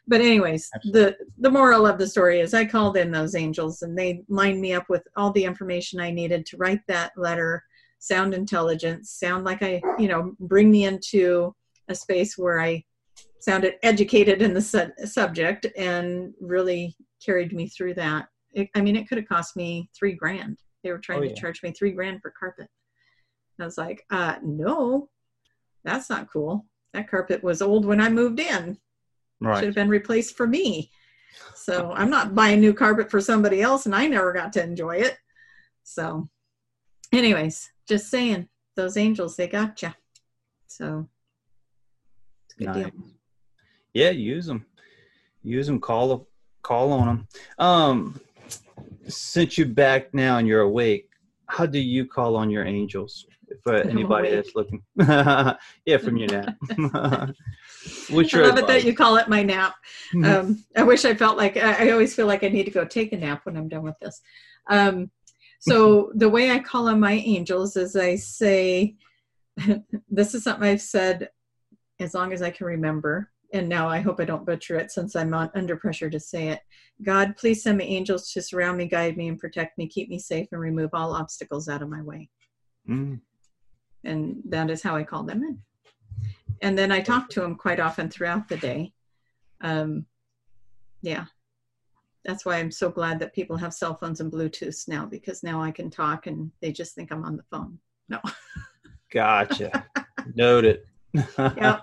[0.06, 3.98] but anyways the the moral of the story is i called in those angels and
[3.98, 7.64] they lined me up with all the information i needed to write that letter
[8.00, 11.56] sound intelligent sound like i you know bring me into
[11.88, 12.84] a space where i
[13.40, 16.96] sounded educated in the su- subject and really
[17.26, 18.28] carried me through that.
[18.54, 21.30] It, i mean it could have cost me three grand they were trying Oh, to
[21.30, 21.36] yeah.
[21.36, 22.68] charge me three grand for carpet
[23.60, 25.10] i was like uh no
[25.84, 28.78] that's not cool that carpet was old when i moved in
[29.56, 30.92] should have been replaced for me.
[31.56, 34.98] So I'm not buying new carpet for somebody else and I never got to enjoy
[34.98, 35.18] it.
[35.84, 36.30] So
[37.12, 39.92] anyways, just saying, those angels, they got you.
[40.68, 41.08] So
[42.46, 42.92] it's a good Nice.
[42.92, 43.04] deal.
[43.94, 44.66] Yeah, use them.
[45.44, 45.80] Use them.
[45.80, 46.28] Call
[46.62, 47.28] call on them.
[47.58, 48.22] Um,
[49.08, 51.10] since you're back now and you're awake,
[51.48, 53.26] how do you call on your angels?
[53.64, 56.56] For anybody that's looking, yeah, from your nap.
[58.10, 59.76] What's I love it that you call it my nap.
[60.14, 60.26] Mhm.
[60.26, 62.86] Um, I wish I felt like I, I always feel like I need to go
[62.86, 64.22] take a nap when I'm done with this.
[64.70, 65.12] Um,
[65.60, 68.96] so the way I call on my angels is I say,
[70.10, 71.30] this is something I've said
[72.00, 73.31] as long as I can remember.
[73.54, 76.50] And now I hope I don't butcher it since I'm on, under pressure to say
[76.50, 76.62] it.
[77.04, 80.20] God, please send me angels to surround me, guide me, and protect me, keep me
[80.20, 82.30] safe, and remove all obstacles out of my way
[82.90, 83.22] Mm.
[84.04, 85.60] and that is how I call them in.
[86.62, 88.94] And then I talk to them quite often throughout the day.
[89.62, 90.06] Um,
[91.02, 91.26] yeah,
[92.26, 95.62] that's why I'm so glad that people have cell phones and Bluetooth now because now
[95.62, 97.80] I can talk and they just think I'm on the phone.
[98.10, 98.20] No.
[99.12, 99.86] Gotcha.
[100.36, 100.82] Noted.
[101.38, 101.82] yeah.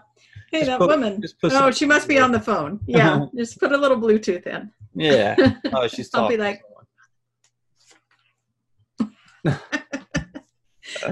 [0.50, 1.22] Hey, Just that put- woman.
[1.42, 2.80] Oh, some- she must be on the phone.
[2.86, 3.26] Yeah.
[3.36, 4.70] just put a little Bluetooth in.
[4.94, 5.36] Yeah.
[5.72, 6.24] Oh, she's talking.
[6.24, 6.62] I'll be like-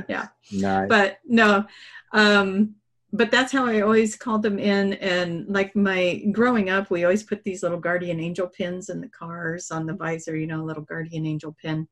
[0.08, 0.28] Yeah.
[0.52, 0.88] Nice.
[0.88, 1.64] but no
[2.12, 2.74] um
[3.12, 7.24] but that's how i always called them in and like my growing up we always
[7.24, 10.64] put these little guardian angel pins in the cars on the visor you know a
[10.64, 11.86] little guardian angel pin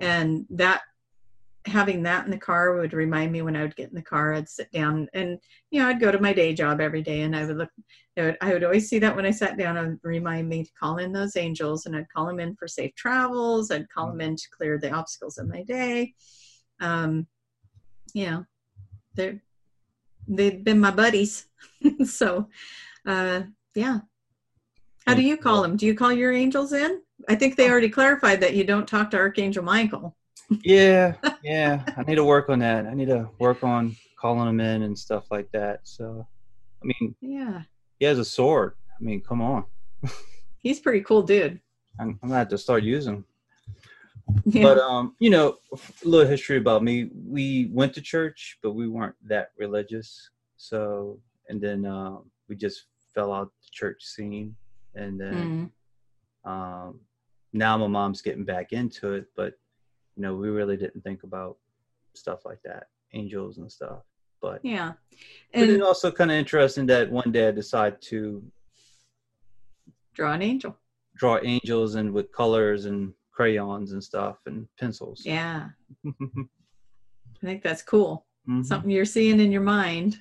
[0.00, 0.82] and that
[1.66, 4.34] having that in the car would remind me when i would get in the car
[4.34, 5.38] i'd sit down and
[5.70, 7.70] you know i'd go to my day job every day and i would look
[8.18, 10.72] I would, I would always see that when i sat down and remind me to
[10.78, 14.20] call in those angels and i'd call them in for safe travels i'd call them
[14.20, 16.14] in to clear the obstacles of my day
[16.82, 17.26] um,
[18.12, 18.44] you know,
[19.14, 19.42] they're
[20.28, 21.46] they've been my buddies.
[22.04, 22.48] so,
[23.06, 23.42] uh,
[23.74, 24.00] yeah.
[25.06, 25.76] How do you call them?
[25.76, 27.02] Do you call your angels in?
[27.28, 30.16] I think they already clarified that you don't talk to Archangel Michael.
[30.64, 31.84] Yeah, yeah.
[31.96, 32.86] I need to work on that.
[32.86, 35.80] I need to work on calling him in and stuff like that.
[35.84, 36.26] So,
[36.82, 37.62] I mean, Yeah,
[37.98, 38.74] he has a sword.
[39.00, 39.64] I mean, come on.
[40.58, 41.60] he's pretty cool dude.
[41.98, 43.24] I'm, I'm gonna have to start using.
[44.44, 44.62] Yeah.
[44.62, 47.10] But um, you know, a little history about me.
[47.26, 50.30] We went to church, but we weren't that religious.
[50.56, 51.18] So,
[51.48, 52.84] and then um, we just
[53.14, 54.56] fell out the church scene,
[54.94, 55.70] and then
[56.44, 56.50] Mm.
[56.50, 57.00] um,
[57.52, 59.26] now my mom's getting back into it.
[59.36, 59.54] But
[60.16, 61.56] you know, we really didn't think about
[62.14, 64.02] stuff like that, angels and stuff.
[64.40, 64.92] But yeah,
[65.54, 68.42] but it's also kind of interesting that one day I decided to
[70.14, 70.76] draw an angel.
[71.16, 75.22] draw angels and with colors and crayons and stuff and pencils.
[75.24, 75.68] Yeah,
[76.06, 76.10] I
[77.42, 78.26] think that's cool.
[78.48, 78.64] Mhm.
[78.66, 80.20] something you're seeing in your mind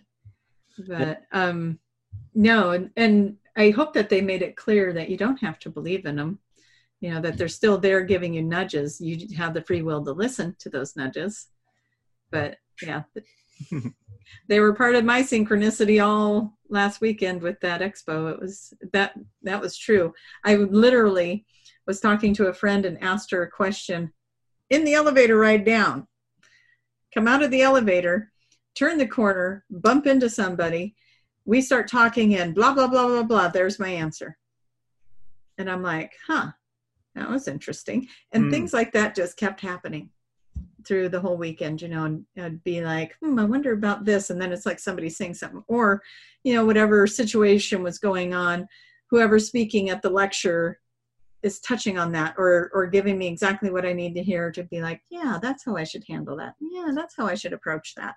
[0.87, 1.79] but um
[2.35, 5.69] no and, and i hope that they made it clear that you don't have to
[5.71, 6.37] believe in them
[7.01, 9.01] you know that they're still there giving you nudges.
[9.01, 11.47] You have the free will to listen to those nudges.
[12.31, 13.03] But yeah
[14.47, 18.31] they were part of my synchronicity all last weekend with that expo.
[18.31, 19.13] It was that
[19.43, 20.13] that was true.
[20.43, 21.45] I literally
[21.87, 24.13] was talking to a friend and asked her a question.
[24.69, 26.07] In the elevator ride down.
[27.13, 28.31] Come out of the elevator,
[28.73, 30.95] turn the corner, bump into somebody.
[31.43, 33.47] We start talking and blah, blah, blah, blah, blah.
[33.49, 34.37] There's my answer.
[35.57, 36.51] And I'm like, huh,
[37.15, 38.07] that was interesting.
[38.31, 38.49] And Hmm.
[38.49, 40.09] things like that just kept happening
[40.85, 44.29] through the whole weekend, you know, and I'd be like, hmm, I wonder about this.
[44.29, 46.01] And then it's like somebody saying something, or,
[46.43, 48.67] you know, whatever situation was going on,
[49.09, 50.79] whoever's speaking at the lecture
[51.43, 54.63] is touching on that or or giving me exactly what I need to hear to
[54.63, 56.53] be like, yeah, that's how I should handle that.
[56.59, 58.15] Yeah, that's how I should approach that.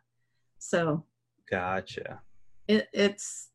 [0.58, 1.04] So
[1.50, 2.20] Gotcha.
[2.68, 3.50] it, it's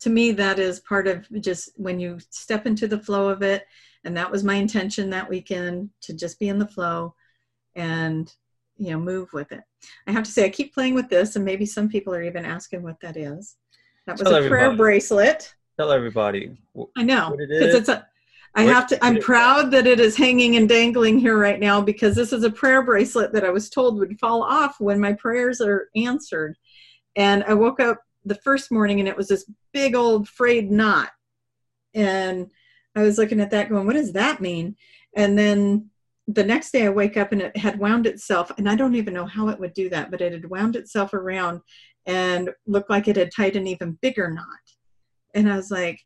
[0.00, 3.64] to me that is part of just when you step into the flow of it,
[4.04, 7.14] and that was my intention that weekend to just be in the flow
[7.74, 8.32] and
[8.76, 9.62] you know move with it.
[10.06, 12.44] I have to say I keep playing with this, and maybe some people are even
[12.44, 13.56] asking what that is.
[14.06, 15.54] That was Tell a prayer bracelet.
[15.78, 16.56] Tell everybody.
[16.96, 18.06] I know what it it's a.
[18.54, 19.04] I What have to.
[19.04, 19.24] I'm is.
[19.24, 22.82] proud that it is hanging and dangling here right now because this is a prayer
[22.82, 26.56] bracelet that I was told would fall off when my prayers are answered,
[27.16, 31.10] and I woke up the first morning and it was this big old frayed knot,
[31.94, 32.50] and
[32.96, 34.76] I was looking at that going, "What does that mean?"
[35.16, 35.90] And then
[36.26, 39.14] the next day I wake up and it had wound itself, and I don't even
[39.14, 41.60] know how it would do that, but it had wound itself around
[42.06, 44.46] and looked like it had tied an even bigger knot.
[45.34, 46.00] And I was like,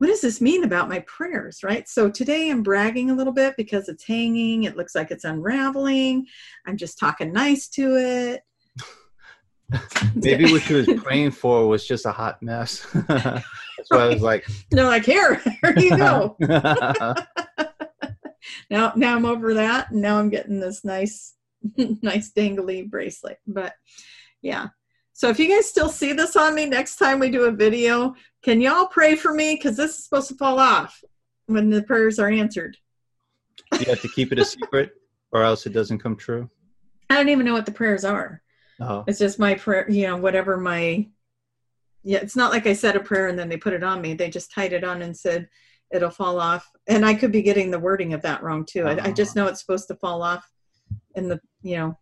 [0.00, 3.54] what does this mean about my prayers right so today i'm bragging a little bit
[3.58, 6.26] because it's hanging it looks like it's unraveling
[6.66, 8.40] i'm just talking nice to it
[10.14, 12.86] Maybe what she was praying for was just a hot mess.
[13.08, 13.44] That's
[13.88, 16.36] why I was like, they're like here here you go.
[18.68, 19.90] Now now i'm over that.
[19.90, 21.34] And now i'm getting this nice
[21.76, 23.38] nice dangly bracelet.
[23.46, 23.74] But
[24.42, 24.68] yeah.
[25.12, 28.14] So if you guys still see this on me next time we do a video
[28.42, 29.54] can y'all pray for me?
[29.54, 31.04] Because this is supposed to fall off
[31.44, 32.74] when the prayers are answered.
[33.78, 34.92] You have to keep it a secret
[35.32, 36.48] or else it doesn't come true.
[37.08, 38.42] i don't even know what the prayers are
[38.80, 41.06] Oh, It's just my prayer, you know, whatever my,
[42.02, 44.14] yeah, it's not like I said a prayer and then they put it on me.
[44.14, 45.48] They just tied it on and said
[45.92, 46.68] it'll fall off.
[46.86, 48.86] And I could be getting the wording of that wrong too.
[48.86, 50.48] I, I just know it's supposed to fall off
[51.14, 51.98] in the, you know,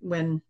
[0.00, 0.40] when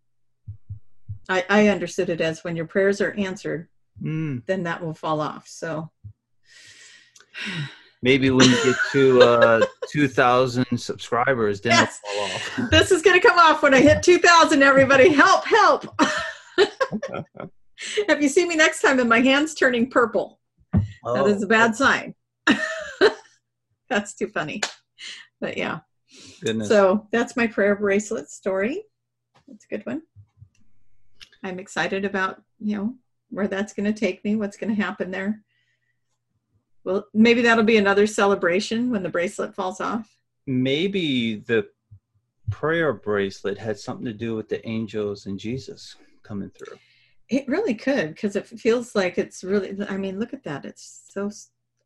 [1.28, 3.68] I, I understood it as when your prayers are answered,
[4.00, 4.44] mm.
[4.46, 5.48] then that will fall off.
[5.48, 5.90] So
[8.02, 12.00] Maybe when you get to uh, 2,000 subscribers, then Yes.
[12.14, 12.70] it'll fall off.
[12.70, 15.10] this is going to come off when I hit 2000, everybody.
[15.12, 15.84] Help, help.
[16.58, 20.40] if you see me next time and my hand's turning purple,
[20.72, 22.14] that Oh, is a bad sign.
[23.88, 24.60] that's too funny.
[25.40, 25.80] But yeah.
[26.42, 26.68] Goodness.
[26.68, 28.82] So that's my prayer bracelet story.
[29.46, 30.02] That's a good one.
[31.42, 32.94] I'm excited about, you know,
[33.30, 35.42] where that's going to take me, what's going to happen there.
[36.84, 40.16] Well, maybe that'll be another celebration when the bracelet falls off.
[40.46, 41.68] Maybe the
[42.50, 46.78] prayer bracelet had something to do with the angels and Jesus coming through.
[47.28, 50.64] It really could because it feels like it's really, I mean, look at that.
[50.64, 51.30] It's so,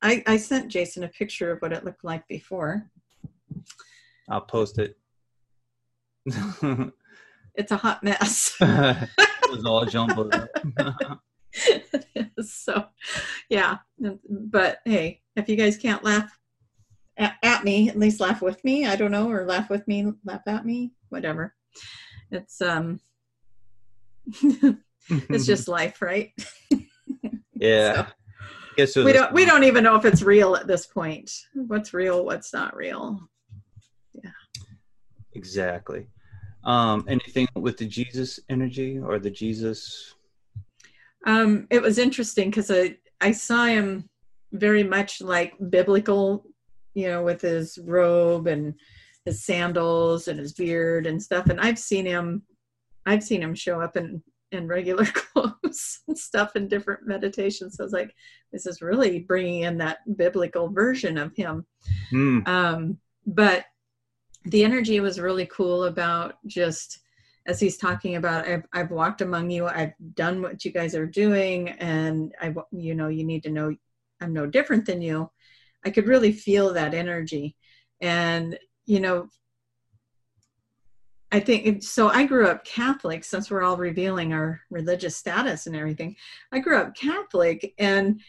[0.00, 2.90] I, I sent Jason a picture of what it looked like before.
[4.28, 4.96] I'll post it.
[6.26, 8.56] it's a hot mess.
[8.60, 10.48] it was all jumbled up.
[12.43, 12.86] so,
[13.48, 13.78] yeah.
[14.28, 16.39] But hey, if you guys can't laugh
[17.16, 18.86] at, at, me, at least laugh with me.
[18.86, 21.55] I don't know, or laugh with me, laugh at me, whatever.
[22.31, 23.01] It's um,
[25.10, 26.32] it's just life, right?
[27.55, 28.06] yeah.
[28.86, 31.31] So, we don't we don't even know if it's real at this point.
[31.55, 32.24] What's real?
[32.24, 33.20] What's not real?
[34.12, 34.31] Yeah.
[35.35, 36.09] Exactly.
[36.64, 40.14] Um, anything with the Jesus energy or the Jesus?
[41.24, 44.09] Um, it was interesting because I I saw him
[44.52, 46.44] very much like biblical,
[46.94, 48.74] you know, with his robe and
[49.24, 51.46] his sandals and his beard and stuff.
[51.46, 52.42] And I've seen him,
[53.06, 54.22] I've seen him show up in
[54.52, 57.76] in regular clothes and stuff in different meditations.
[57.76, 58.14] So I was like,
[58.52, 61.66] this is really bringing in that biblical version of him.
[62.12, 62.46] Mm.
[62.46, 63.64] Um, but
[64.44, 67.01] the energy was really cool about just
[67.46, 71.06] as he's talking about I've, I've walked among you i've done what you guys are
[71.06, 73.74] doing and i you know you need to know
[74.20, 75.30] i'm no different than you.
[75.84, 77.56] I could really feel that energy.
[78.00, 79.28] And you know
[81.32, 85.74] i think so i grew up catholic since we're all revealing our religious status and
[85.74, 86.16] everything.
[86.52, 88.20] I grew up catholic and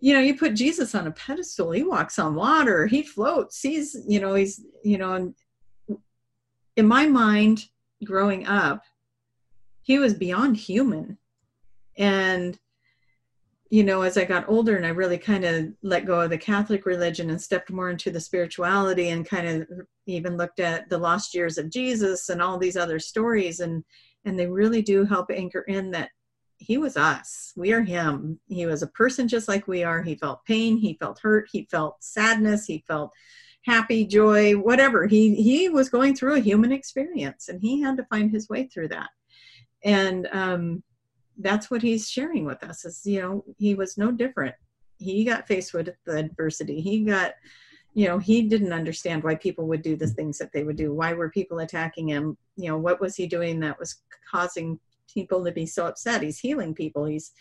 [0.00, 3.96] you know you put jesus on a pedestal he walks on water he floats he's
[4.06, 5.34] you know he's you know and
[6.76, 7.64] in my mind
[8.04, 8.82] growing up
[9.82, 11.16] he was beyond human.
[11.96, 12.58] And
[13.70, 16.38] you know as i got older and i really kind of let go of the
[16.38, 19.68] catholic religion and stepped more into the spirituality and kind of
[20.06, 23.84] even looked at the lost years of jesus and all these other stories and
[24.24, 26.08] and they really do help anchor in that
[26.58, 27.52] he was us.
[27.56, 28.40] We are him.
[28.48, 30.02] He was a person just like we are.
[30.02, 30.76] He felt pain.
[30.76, 31.48] He felt hurt.
[31.52, 32.66] He felt sadness.
[32.66, 33.12] He felt
[33.68, 35.06] happy, joy, whatever.
[35.06, 38.64] He he was going through a human experience, and he had to find his way
[38.64, 39.10] through that.
[39.84, 40.82] And um,
[41.38, 42.84] that's what he's sharing with us.
[42.84, 44.54] Is you know he was no different.
[44.98, 46.80] He got faced with the adversity.
[46.80, 47.34] He got
[47.94, 50.94] you know he didn't understand why people would do the things that they would do
[50.94, 54.78] why were people attacking him you know what was he doing that was causing
[55.12, 57.32] people to be so upset he's healing people he's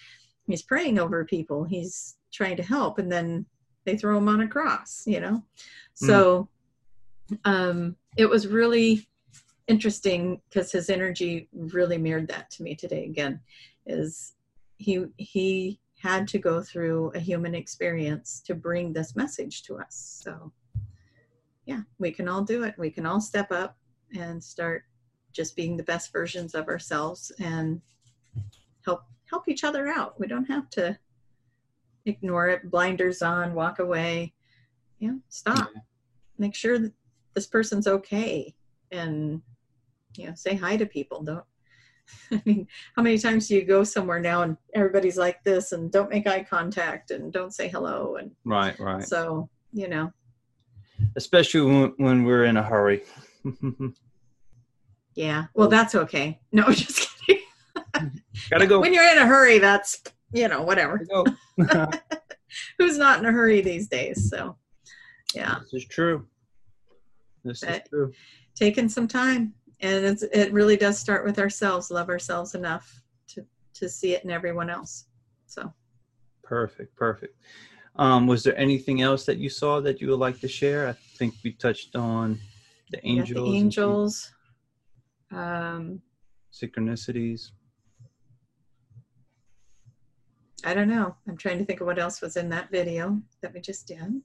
[0.48, 3.46] he's praying over people he's trying to help and then
[3.88, 5.42] they throw him on a cross you know?
[5.96, 6.48] So
[7.32, 7.38] mm.
[7.46, 9.08] um it was really
[9.68, 13.40] interesting because his energy really mirrored that to me today again
[13.86, 14.34] is
[14.78, 20.22] he he had to go through a human experience to bring this message to us.
[20.24, 20.52] So
[21.66, 22.76] yeah we can all do it.
[22.78, 23.78] We can all step up
[24.16, 24.84] and start
[25.34, 27.82] just being the best versions of ourselves and
[28.86, 30.20] help help each other out.
[30.20, 30.98] We don't have to
[32.08, 34.34] ignore it, blinders on, walk away.
[35.00, 35.70] Yeah, stop.
[35.74, 35.82] Yeah.
[36.38, 36.94] Make sure that
[37.34, 38.56] this person's okay
[38.92, 39.42] and
[40.16, 41.24] you know, say hi to people.
[41.24, 41.44] Don't
[42.32, 45.92] I mean, how many times do you go somewhere now and everybody's like this and
[45.92, 49.04] don't make eye contact and don't say hello and right, right.
[49.04, 50.12] So, you know.
[51.16, 53.04] Especially when, when we're in a hurry.
[55.16, 55.46] yeah.
[55.54, 56.40] Well, that's okay.
[56.52, 57.44] No, just kidding.
[58.50, 58.80] Gotta go.
[58.80, 60.02] When you're in a hurry, that's
[60.32, 61.02] you know, whatever.
[62.78, 64.30] Who's not in a hurry these days?
[64.30, 64.58] So,
[65.34, 65.60] yeah.
[65.60, 66.26] This is true.
[67.44, 68.14] This but is true.
[68.56, 71.92] Taking some time, and it's, it really does start with ourselves.
[71.92, 73.46] Love ourselves enough to
[73.76, 75.06] to see it in everyone else.
[75.46, 75.72] So.
[76.44, 76.96] Perfect.
[76.96, 77.36] Perfect.
[77.98, 80.88] Um, was there anything else that you saw that you would like to share?
[80.88, 82.40] I think we touched on
[82.92, 83.50] the angels.
[83.50, 84.32] The angels.
[85.32, 86.02] Um,
[86.54, 87.52] synchronicities.
[90.68, 91.16] I don't know.
[91.30, 94.22] I'm trying to think of what else was in that video that we just did.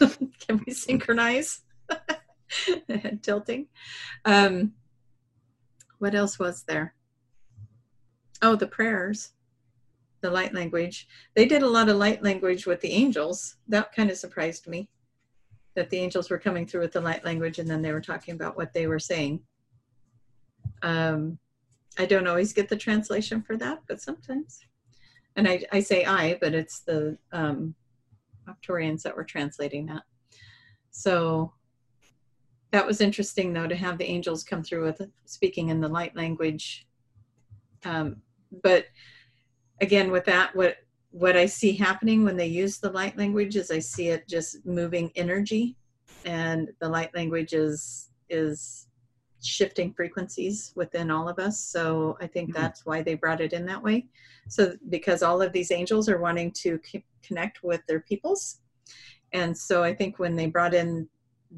[0.38, 1.60] Can we synchronize?
[2.88, 3.66] Head Tilting.
[4.24, 4.72] Um,
[5.98, 6.94] what else was there?
[8.40, 9.32] Oh, the prayers,
[10.22, 11.06] the light language.
[11.34, 13.56] They did a lot of light language with the angels.
[13.68, 14.88] That kind of surprised me
[15.76, 18.32] that the angels were coming through with the light language and then they were talking
[18.32, 19.40] about what they were saying.
[20.80, 21.38] Um,
[21.98, 24.60] I don't always get the translation for that, but sometimes.
[25.36, 27.74] And I, I say I, but it's the um,
[28.48, 30.02] Arcturians that were translating that.
[30.90, 31.52] So
[32.72, 36.14] that was interesting, though, to have the angels come through with speaking in the light
[36.16, 36.86] language.
[37.84, 38.22] Um,
[38.62, 38.86] but
[39.80, 40.76] again, with that, what
[41.12, 44.64] what I see happening when they use the light language is I see it just
[44.64, 45.76] moving energy,
[46.24, 48.86] and the light language is is
[49.42, 51.58] shifting frequencies within all of us.
[51.58, 52.60] So I think mm-hmm.
[52.60, 54.06] that's why they brought it in that way.
[54.48, 56.78] So because all of these angels are wanting to
[57.22, 58.60] connect with their peoples,
[59.32, 61.08] and so I think when they brought in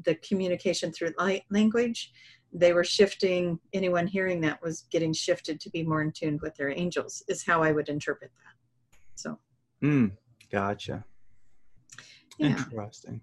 [0.05, 2.11] the communication through light language,
[2.51, 3.59] they were shifting.
[3.73, 7.23] Anyone hearing that was getting shifted to be more in tune with their angels.
[7.27, 8.99] Is how I would interpret that.
[9.15, 9.39] So.
[9.83, 10.11] Mm,
[10.51, 11.03] gotcha.
[12.37, 12.49] Yeah.
[12.49, 13.21] Interesting.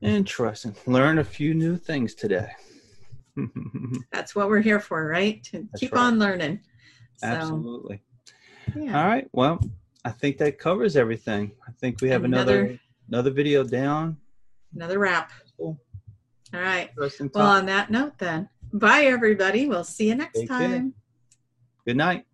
[0.00, 0.74] Interesting.
[0.86, 2.50] Learn a few new things today.
[4.12, 5.42] That's what we're here for, right?
[5.44, 6.02] To That's keep right.
[6.02, 6.60] on learning.
[7.16, 8.02] So, Absolutely.
[8.76, 9.00] Yeah.
[9.00, 9.28] All right.
[9.32, 9.60] Well,
[10.04, 11.52] I think that covers everything.
[11.66, 14.16] I think we have another another, another video down.
[14.74, 15.30] Another wrap.
[15.56, 15.78] Cool.
[16.54, 16.90] All right.
[16.96, 19.68] Well, on that note, then, bye everybody.
[19.68, 20.70] We'll see you next Take time.
[20.70, 20.90] Care.
[21.86, 22.26] Good night.